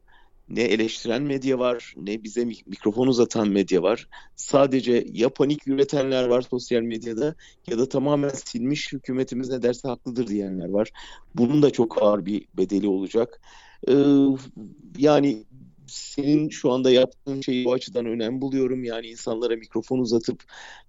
ne 0.49 0.63
eleştiren 0.63 1.23
medya 1.23 1.59
var, 1.59 1.95
ne 1.97 2.25
bize 2.25 2.43
mik- 2.43 2.69
mikrofon 2.69 3.07
uzatan 3.07 3.49
medya 3.49 3.83
var. 3.83 4.09
Sadece 4.37 5.05
ya 5.13 5.29
panik 5.29 5.69
üretenler 5.69 6.25
var 6.29 6.43
sosyal 6.43 6.83
medyada 6.83 7.35
ya 7.67 7.79
da 7.79 7.89
tamamen 7.89 8.29
silmiş 8.29 8.93
hükümetimiz 8.93 9.49
ne 9.49 9.63
derse 9.63 9.89
haklıdır 9.89 10.27
diyenler 10.27 10.69
var. 10.69 10.91
Bunun 11.35 11.63
da 11.63 11.71
çok 11.71 12.03
ağır 12.03 12.27
bir 12.27 12.47
bedeli 12.55 12.89
olacak. 12.89 13.41
Ee, 13.89 13.93
yani 14.99 15.45
senin 15.87 16.49
şu 16.49 16.73
anda 16.73 16.91
yaptığın 16.91 17.41
şeyi 17.41 17.69
o 17.69 17.73
açıdan 17.73 18.07
önemli 18.07 18.41
buluyorum. 18.41 18.85
Yani 18.85 19.07
insanlara 19.07 19.57
mikrofon 19.57 19.99
uzatıp 19.99 20.43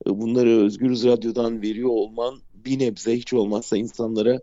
e, 0.07 0.09
bunları 0.09 0.49
Özgürüz 0.49 1.05
Radyo'dan 1.05 1.61
veriyor 1.61 1.89
olman 1.89 2.39
bir 2.53 2.79
nebze 2.79 3.17
hiç 3.17 3.33
olmazsa 3.33 3.77
insanlara 3.77 4.39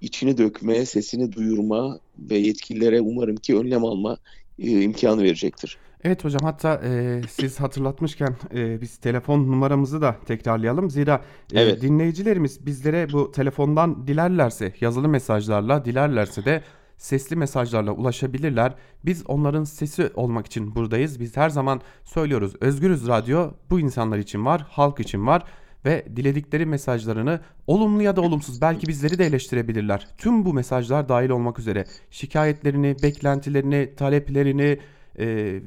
içini 0.00 0.38
dökme, 0.38 0.86
sesini 0.86 1.32
duyurma 1.32 2.00
ve 2.18 2.38
yetkililere 2.38 3.00
umarım 3.00 3.36
ki 3.36 3.56
önlem 3.56 3.84
alma 3.84 4.16
e, 4.58 4.82
imkanı 4.82 5.22
verecektir. 5.22 5.78
Evet 6.04 6.24
hocam 6.24 6.40
hatta 6.44 6.80
e, 6.84 7.20
siz 7.30 7.60
hatırlatmışken 7.60 8.36
e, 8.54 8.80
biz 8.80 8.96
telefon 8.96 9.38
numaramızı 9.38 10.02
da 10.02 10.16
tekrarlayalım. 10.26 10.90
Zira 10.90 11.24
e, 11.52 11.60
Evet. 11.60 11.82
dinleyicilerimiz 11.82 12.66
bizlere 12.66 13.12
bu 13.12 13.32
telefondan 13.32 14.06
dilerlerse 14.06 14.72
yazılı 14.80 15.08
mesajlarla 15.08 15.84
dilerlerse 15.84 16.44
de 16.44 16.62
sesli 17.00 17.36
mesajlarla 17.36 17.92
ulaşabilirler. 17.92 18.74
Biz 19.04 19.26
onların 19.26 19.64
sesi 19.64 20.10
olmak 20.14 20.46
için 20.46 20.74
buradayız. 20.74 21.20
Biz 21.20 21.36
her 21.36 21.50
zaman 21.50 21.80
söylüyoruz 22.04 22.52
Özgürüz 22.60 23.08
Radyo 23.08 23.50
bu 23.70 23.80
insanlar 23.80 24.18
için 24.18 24.44
var, 24.46 24.66
halk 24.70 25.00
için 25.00 25.26
var 25.26 25.44
ve 25.84 26.06
diledikleri 26.16 26.66
mesajlarını 26.66 27.40
olumlu 27.66 28.02
ya 28.02 28.16
da 28.16 28.20
olumsuz 28.20 28.60
belki 28.60 28.86
bizleri 28.86 29.18
de 29.18 29.26
eleştirebilirler. 29.26 30.08
Tüm 30.18 30.44
bu 30.44 30.54
mesajlar 30.54 31.08
dahil 31.08 31.30
olmak 31.30 31.58
üzere 31.58 31.84
şikayetlerini, 32.10 32.96
beklentilerini, 33.02 33.94
taleplerini 33.96 34.78
e, 35.18 35.60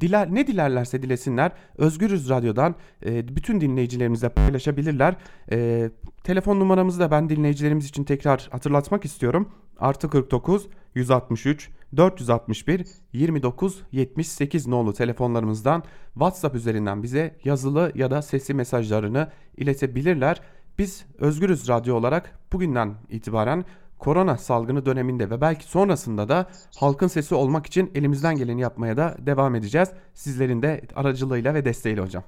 diler 0.00 0.34
ne 0.34 0.46
dilerlerse 0.46 1.02
dilesinler 1.02 1.52
Özgürüz 1.78 2.28
Radyo'dan 2.28 2.74
e, 3.06 3.36
bütün 3.36 3.60
dinleyicilerimizle 3.60 4.28
paylaşabilirler. 4.28 5.16
E, 5.52 5.90
telefon 6.24 6.60
numaramızı 6.60 7.00
da 7.00 7.10
ben 7.10 7.28
dinleyicilerimiz 7.28 7.86
için 7.86 8.04
tekrar 8.04 8.48
hatırlatmak 8.50 9.04
istiyorum. 9.04 9.48
Artı 9.78 10.10
49 10.10 10.66
163 10.94 11.70
461 11.96 12.86
29 13.12 13.82
78 13.92 14.66
nolu 14.66 14.92
telefonlarımızdan 14.92 15.82
WhatsApp 16.12 16.56
üzerinden 16.56 17.02
bize 17.02 17.36
yazılı 17.44 17.92
ya 17.94 18.10
da 18.10 18.22
sesli 18.22 18.54
mesajlarını 18.54 19.30
iletebilirler. 19.56 20.40
Biz 20.78 21.04
Özgürüz 21.18 21.68
Radyo 21.68 21.96
olarak 21.96 22.38
bugünden 22.52 22.94
itibaren 23.10 23.64
korona 23.98 24.38
salgını 24.38 24.86
döneminde 24.86 25.30
ve 25.30 25.40
belki 25.40 25.64
sonrasında 25.64 26.28
da 26.28 26.50
halkın 26.76 27.06
sesi 27.06 27.34
olmak 27.34 27.66
için 27.66 27.90
elimizden 27.94 28.36
geleni 28.36 28.60
yapmaya 28.60 28.96
da 28.96 29.16
devam 29.18 29.54
edeceğiz. 29.54 29.88
Sizlerin 30.14 30.62
de 30.62 30.80
aracılığıyla 30.94 31.54
ve 31.54 31.64
desteğiyle 31.64 32.00
hocam. 32.00 32.24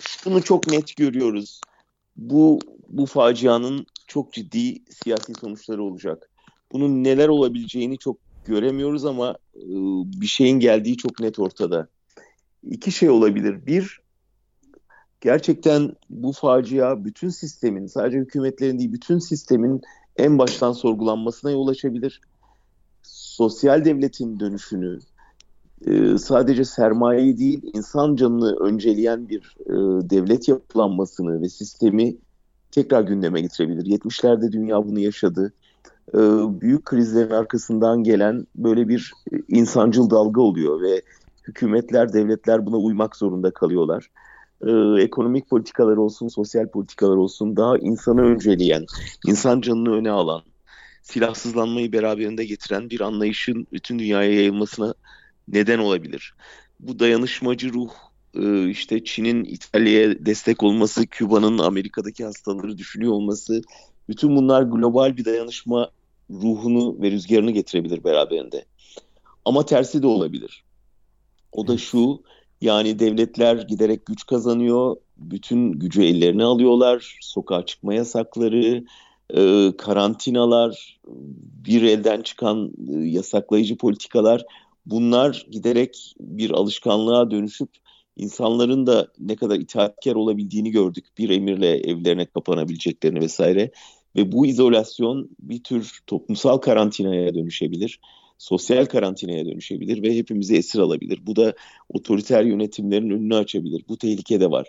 Şunu 0.00 0.42
çok 0.42 0.66
net 0.66 0.96
görüyoruz. 0.96 1.60
Bu 2.18 2.58
bu 2.88 3.06
facianın 3.06 3.86
çok 4.06 4.32
ciddi 4.32 4.92
siyasi 4.92 5.34
sonuçları 5.34 5.82
olacak. 5.82 6.30
Bunun 6.72 7.04
neler 7.04 7.28
olabileceğini 7.28 7.98
çok 7.98 8.16
göremiyoruz 8.44 9.04
ama 9.04 9.36
e, 9.56 9.66
bir 10.20 10.26
şeyin 10.26 10.60
geldiği 10.60 10.96
çok 10.96 11.20
net 11.20 11.38
ortada. 11.38 11.88
İki 12.62 12.92
şey 12.92 13.10
olabilir. 13.10 13.66
Bir, 13.66 14.00
gerçekten 15.20 15.92
bu 16.10 16.32
facia 16.32 17.04
bütün 17.04 17.28
sistemin, 17.28 17.86
sadece 17.86 18.18
hükümetlerin 18.18 18.78
değil, 18.78 18.92
bütün 18.92 19.18
sistemin 19.18 19.82
en 20.16 20.38
baştan 20.38 20.72
sorgulanmasına 20.72 21.50
yol 21.50 21.68
açabilir. 21.68 22.20
Sosyal 23.02 23.84
devletin 23.84 24.40
dönüşünü, 24.40 24.98
e, 25.86 26.18
sadece 26.18 26.64
sermayeyi 26.64 27.38
değil, 27.38 27.62
insan 27.74 28.16
canını 28.16 28.56
önceleyen 28.56 29.28
bir 29.28 29.56
e, 29.66 29.74
devlet 30.10 30.48
yapılanmasını 30.48 31.42
ve 31.42 31.48
sistemi 31.48 32.16
tekrar 32.70 33.02
gündeme 33.02 33.40
getirebilir. 33.40 33.98
70'lerde 33.98 34.52
dünya 34.52 34.88
bunu 34.88 34.98
yaşadı. 34.98 35.52
e, 36.14 36.18
büyük 36.60 36.84
krizlerin 36.84 37.30
arkasından 37.30 38.02
gelen 38.02 38.46
böyle 38.56 38.88
bir 38.88 39.12
e, 39.32 39.36
insancıl 39.48 40.10
dalga 40.10 40.40
oluyor 40.40 40.82
ve 40.82 41.02
hükümetler, 41.48 42.12
devletler 42.12 42.66
buna 42.66 42.76
uymak 42.76 43.16
zorunda 43.16 43.50
kalıyorlar. 43.50 44.10
E, 44.66 45.02
ekonomik 45.02 45.50
politikalar 45.50 45.96
olsun, 45.96 46.28
sosyal 46.28 46.68
politikalar 46.68 47.16
olsun 47.16 47.56
daha 47.56 47.78
insanı 47.78 48.20
önceleyen, 48.22 48.84
insan 49.26 49.60
canını 49.60 49.94
öne 49.94 50.10
alan, 50.10 50.42
silahsızlanmayı 51.02 51.92
beraberinde 51.92 52.44
getiren 52.44 52.90
bir 52.90 53.00
anlayışın 53.00 53.66
bütün 53.72 53.98
dünyaya 53.98 54.32
yayılmasına 54.32 54.94
neden 55.52 55.78
olabilir. 55.78 56.34
Bu 56.80 56.98
dayanışmacı 56.98 57.72
ruh, 57.72 57.90
e, 58.34 58.68
işte 58.68 59.04
Çin'in 59.04 59.44
İtalya'ya 59.44 60.26
destek 60.26 60.62
olması, 60.62 61.06
Küba'nın 61.06 61.58
Amerika'daki 61.58 62.24
hastaları 62.24 62.78
düşünüyor 62.78 63.12
olması, 63.12 63.62
bütün 64.08 64.36
bunlar 64.36 64.62
global 64.62 65.16
bir 65.16 65.24
dayanışma 65.24 65.90
ruhunu 66.30 67.02
ve 67.02 67.10
rüzgarını 67.10 67.50
getirebilir 67.50 68.04
beraberinde. 68.04 68.64
Ama 69.44 69.66
tersi 69.66 70.02
de 70.02 70.06
olabilir. 70.06 70.64
O 71.52 71.66
da 71.66 71.78
şu, 71.78 72.22
yani 72.60 72.98
devletler 72.98 73.56
giderek 73.56 74.06
güç 74.06 74.26
kazanıyor, 74.26 74.96
bütün 75.16 75.72
gücü 75.72 76.02
ellerine 76.02 76.44
alıyorlar, 76.44 77.18
sokağa 77.20 77.66
çıkma 77.66 77.94
yasakları, 77.94 78.84
e, 79.34 79.72
karantinalar, 79.78 81.00
bir 81.66 81.82
elden 81.82 82.22
çıkan 82.22 82.72
e, 82.88 82.92
yasaklayıcı 82.92 83.76
politikalar, 83.76 84.44
bunlar 84.90 85.46
giderek 85.50 86.14
bir 86.20 86.50
alışkanlığa 86.50 87.30
dönüşüp 87.30 87.70
insanların 88.16 88.86
da 88.86 89.08
ne 89.18 89.36
kadar 89.36 89.58
itaatkar 89.58 90.14
olabildiğini 90.14 90.70
gördük. 90.70 91.06
Bir 91.18 91.30
emirle 91.30 91.70
evlerine 91.70 92.26
kapanabileceklerini 92.26 93.20
vesaire. 93.20 93.70
Ve 94.16 94.32
bu 94.32 94.46
izolasyon 94.46 95.30
bir 95.40 95.62
tür 95.62 96.00
toplumsal 96.06 96.58
karantinaya 96.58 97.34
dönüşebilir. 97.34 98.00
Sosyal 98.38 98.86
karantinaya 98.86 99.46
dönüşebilir 99.46 100.02
ve 100.02 100.16
hepimizi 100.16 100.56
esir 100.56 100.78
alabilir. 100.78 101.18
Bu 101.26 101.36
da 101.36 101.54
otoriter 101.88 102.44
yönetimlerin 102.44 103.10
önünü 103.10 103.34
açabilir. 103.34 103.84
Bu 103.88 103.98
tehlike 103.98 104.40
de 104.40 104.50
var. 104.50 104.66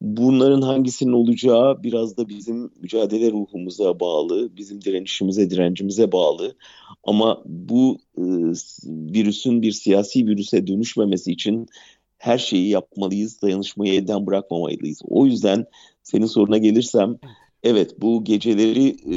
Bunların 0.00 0.62
hangisinin 0.62 1.12
olacağı 1.12 1.82
biraz 1.82 2.16
da 2.16 2.28
bizim 2.28 2.70
mücadele 2.80 3.32
ruhumuza 3.32 4.00
bağlı, 4.00 4.56
bizim 4.56 4.80
direnişimize, 4.80 5.50
direncimize 5.50 6.12
bağlı. 6.12 6.56
Ama 7.04 7.42
bu 7.46 7.98
e, 8.18 8.22
virüsün 8.86 9.62
bir 9.62 9.72
siyasi 9.72 10.26
virüse 10.26 10.66
dönüşmemesi 10.66 11.32
için 11.32 11.66
her 12.18 12.38
şeyi 12.38 12.68
yapmalıyız, 12.68 13.42
dayanışmayı 13.42 13.94
elden 13.94 14.26
bırakmamalıyız. 14.26 15.00
O 15.04 15.26
yüzden 15.26 15.66
senin 16.02 16.26
soruna 16.26 16.58
gelirsem, 16.58 17.18
evet 17.62 18.00
bu 18.00 18.24
geceleri 18.24 18.88
e, 18.88 19.16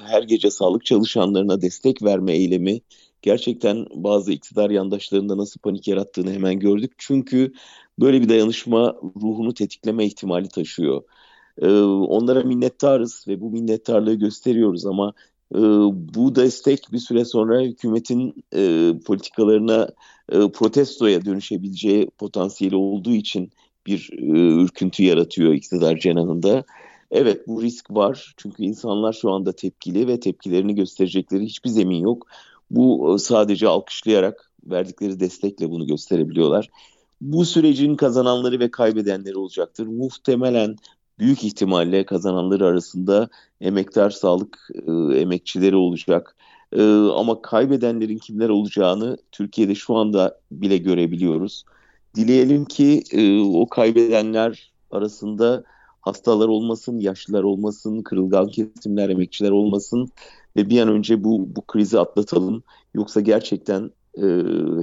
her 0.00 0.22
gece 0.22 0.50
sağlık 0.50 0.84
çalışanlarına 0.84 1.62
destek 1.62 2.02
verme 2.02 2.32
eylemi 2.32 2.80
gerçekten 3.22 3.86
bazı 3.94 4.32
iktidar 4.32 4.70
yandaşlarında 4.70 5.36
nasıl 5.36 5.60
panik 5.60 5.88
yarattığını 5.88 6.32
hemen 6.32 6.58
gördük. 6.58 6.92
Çünkü 6.98 7.52
böyle 7.98 8.22
bir 8.22 8.28
dayanışma 8.28 8.96
ruhunu 9.22 9.54
tetikleme 9.54 10.06
ihtimali 10.06 10.48
taşıyor. 10.48 11.02
E, 11.62 11.68
onlara 11.82 12.42
minnettarız 12.42 13.24
ve 13.28 13.40
bu 13.40 13.50
minnettarlığı 13.50 14.14
gösteriyoruz 14.14 14.86
ama 14.86 15.12
e, 15.54 15.58
bu 16.14 16.34
destek 16.34 16.92
bir 16.92 16.98
süre 16.98 17.24
sonra 17.24 17.60
hükümetin 17.60 18.44
e, 18.54 18.92
politikalarına 19.06 19.88
e, 20.32 20.50
protestoya 20.50 21.24
dönüşebileceği 21.24 22.10
potansiyeli 22.18 22.76
olduğu 22.76 23.12
için 23.12 23.50
bir 23.86 24.10
e, 24.12 24.62
ürküntü 24.62 25.02
yaratıyor 25.04 25.54
iktidar 25.54 25.96
cenahında. 25.96 26.64
Evet 27.10 27.48
bu 27.48 27.62
risk 27.62 27.90
var 27.90 28.34
çünkü 28.36 28.62
insanlar 28.62 29.12
şu 29.12 29.30
anda 29.30 29.52
tepkili 29.52 30.08
ve 30.08 30.20
tepkilerini 30.20 30.74
gösterecekleri 30.74 31.44
hiçbir 31.44 31.70
zemin 31.70 32.00
yok. 32.00 32.26
Bu 32.70 33.14
e, 33.14 33.18
sadece 33.18 33.68
alkışlayarak 33.68 34.52
verdikleri 34.64 35.20
destekle 35.20 35.70
bunu 35.70 35.86
gösterebiliyorlar. 35.86 36.68
Bu 37.20 37.44
sürecin 37.44 37.96
kazananları 37.96 38.60
ve 38.60 38.70
kaybedenleri 38.70 39.36
olacaktır. 39.36 39.86
Muhtemelen 39.86 40.76
büyük 41.18 41.44
ihtimalle 41.44 42.06
kazananları 42.06 42.66
arasında 42.66 43.28
emektar 43.60 44.10
sağlık 44.10 44.68
e, 44.74 44.92
emekçileri 45.18 45.76
olacak. 45.76 46.36
E, 46.72 46.82
ama 46.92 47.42
kaybedenlerin 47.42 48.18
kimler 48.18 48.48
olacağını 48.48 49.16
Türkiye'de 49.32 49.74
şu 49.74 49.94
anda 49.94 50.40
bile 50.50 50.76
görebiliyoruz. 50.76 51.64
Dileyelim 52.14 52.64
ki 52.64 53.02
e, 53.12 53.40
o 53.40 53.68
kaybedenler 53.68 54.72
arasında 54.90 55.64
hastalar 56.00 56.48
olmasın, 56.48 56.98
yaşlılar 56.98 57.42
olmasın, 57.42 58.02
kırılgan 58.02 58.48
kesimler, 58.48 59.08
emekçiler 59.08 59.50
olmasın 59.50 60.08
ve 60.56 60.70
bir 60.70 60.80
an 60.80 60.88
önce 60.88 61.24
bu 61.24 61.56
bu 61.56 61.60
krizi 61.60 61.98
atlatalım. 61.98 62.62
Yoksa 62.94 63.20
gerçekten 63.20 63.90
e, 64.18 64.26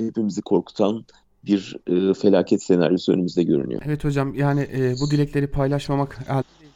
hepimizi 0.06 0.42
korkutan 0.42 1.06
bir 1.46 1.76
e, 1.88 2.14
felaket 2.14 2.64
senaryosu 2.64 3.14
önümüzde 3.14 3.44
görünüyor. 3.44 3.82
Evet 3.86 4.04
hocam 4.04 4.34
yani 4.34 4.62
e, 4.62 4.94
bu 5.02 5.12
dilekleri 5.12 5.48
paylaşmamak 5.48 6.20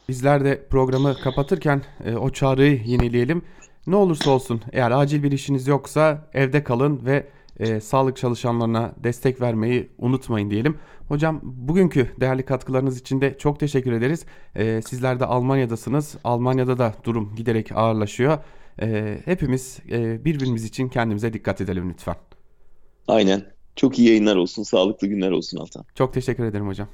bizler 0.08 0.44
de 0.44 0.66
programı 0.70 1.14
kapatırken 1.24 1.82
e, 2.04 2.16
o 2.16 2.30
çağrıyı 2.30 2.82
yenileyelim. 2.86 3.42
Ne 3.86 3.96
olursa 3.96 4.30
olsun 4.30 4.60
eğer 4.72 4.90
acil 4.90 5.22
bir 5.22 5.32
işiniz 5.32 5.66
yoksa 5.66 6.28
evde 6.34 6.64
kalın 6.64 7.00
ve 7.04 7.26
e, 7.58 7.80
sağlık 7.80 8.16
çalışanlarına 8.16 8.92
destek 9.04 9.40
vermeyi 9.40 9.88
unutmayın 9.98 10.50
diyelim. 10.50 10.78
Hocam 11.08 11.40
bugünkü 11.42 12.08
değerli 12.20 12.44
katkılarınız 12.44 13.00
için 13.00 13.20
de 13.20 13.38
çok 13.38 13.60
teşekkür 13.60 13.92
ederiz. 13.92 14.24
E, 14.54 14.82
sizler 14.82 15.20
de 15.20 15.24
Almanya'dasınız. 15.24 16.16
Almanya'da 16.24 16.78
da 16.78 16.94
durum 17.04 17.34
giderek 17.36 17.72
ağırlaşıyor. 17.72 18.38
E, 18.82 19.18
hepimiz 19.24 19.78
e, 19.90 20.24
birbirimiz 20.24 20.64
için 20.64 20.88
kendimize 20.88 21.32
dikkat 21.32 21.60
edelim 21.60 21.90
lütfen. 21.90 22.16
Aynen. 23.08 23.57
Çok 23.78 23.98
iyi 23.98 24.08
yayınlar 24.08 24.36
olsun, 24.36 24.62
sağlıklı 24.62 25.06
günler 25.06 25.30
olsun 25.30 25.58
Altan. 25.58 25.84
Çok 25.94 26.12
teşekkür 26.12 26.44
ederim 26.44 26.68
hocam. 26.68 26.86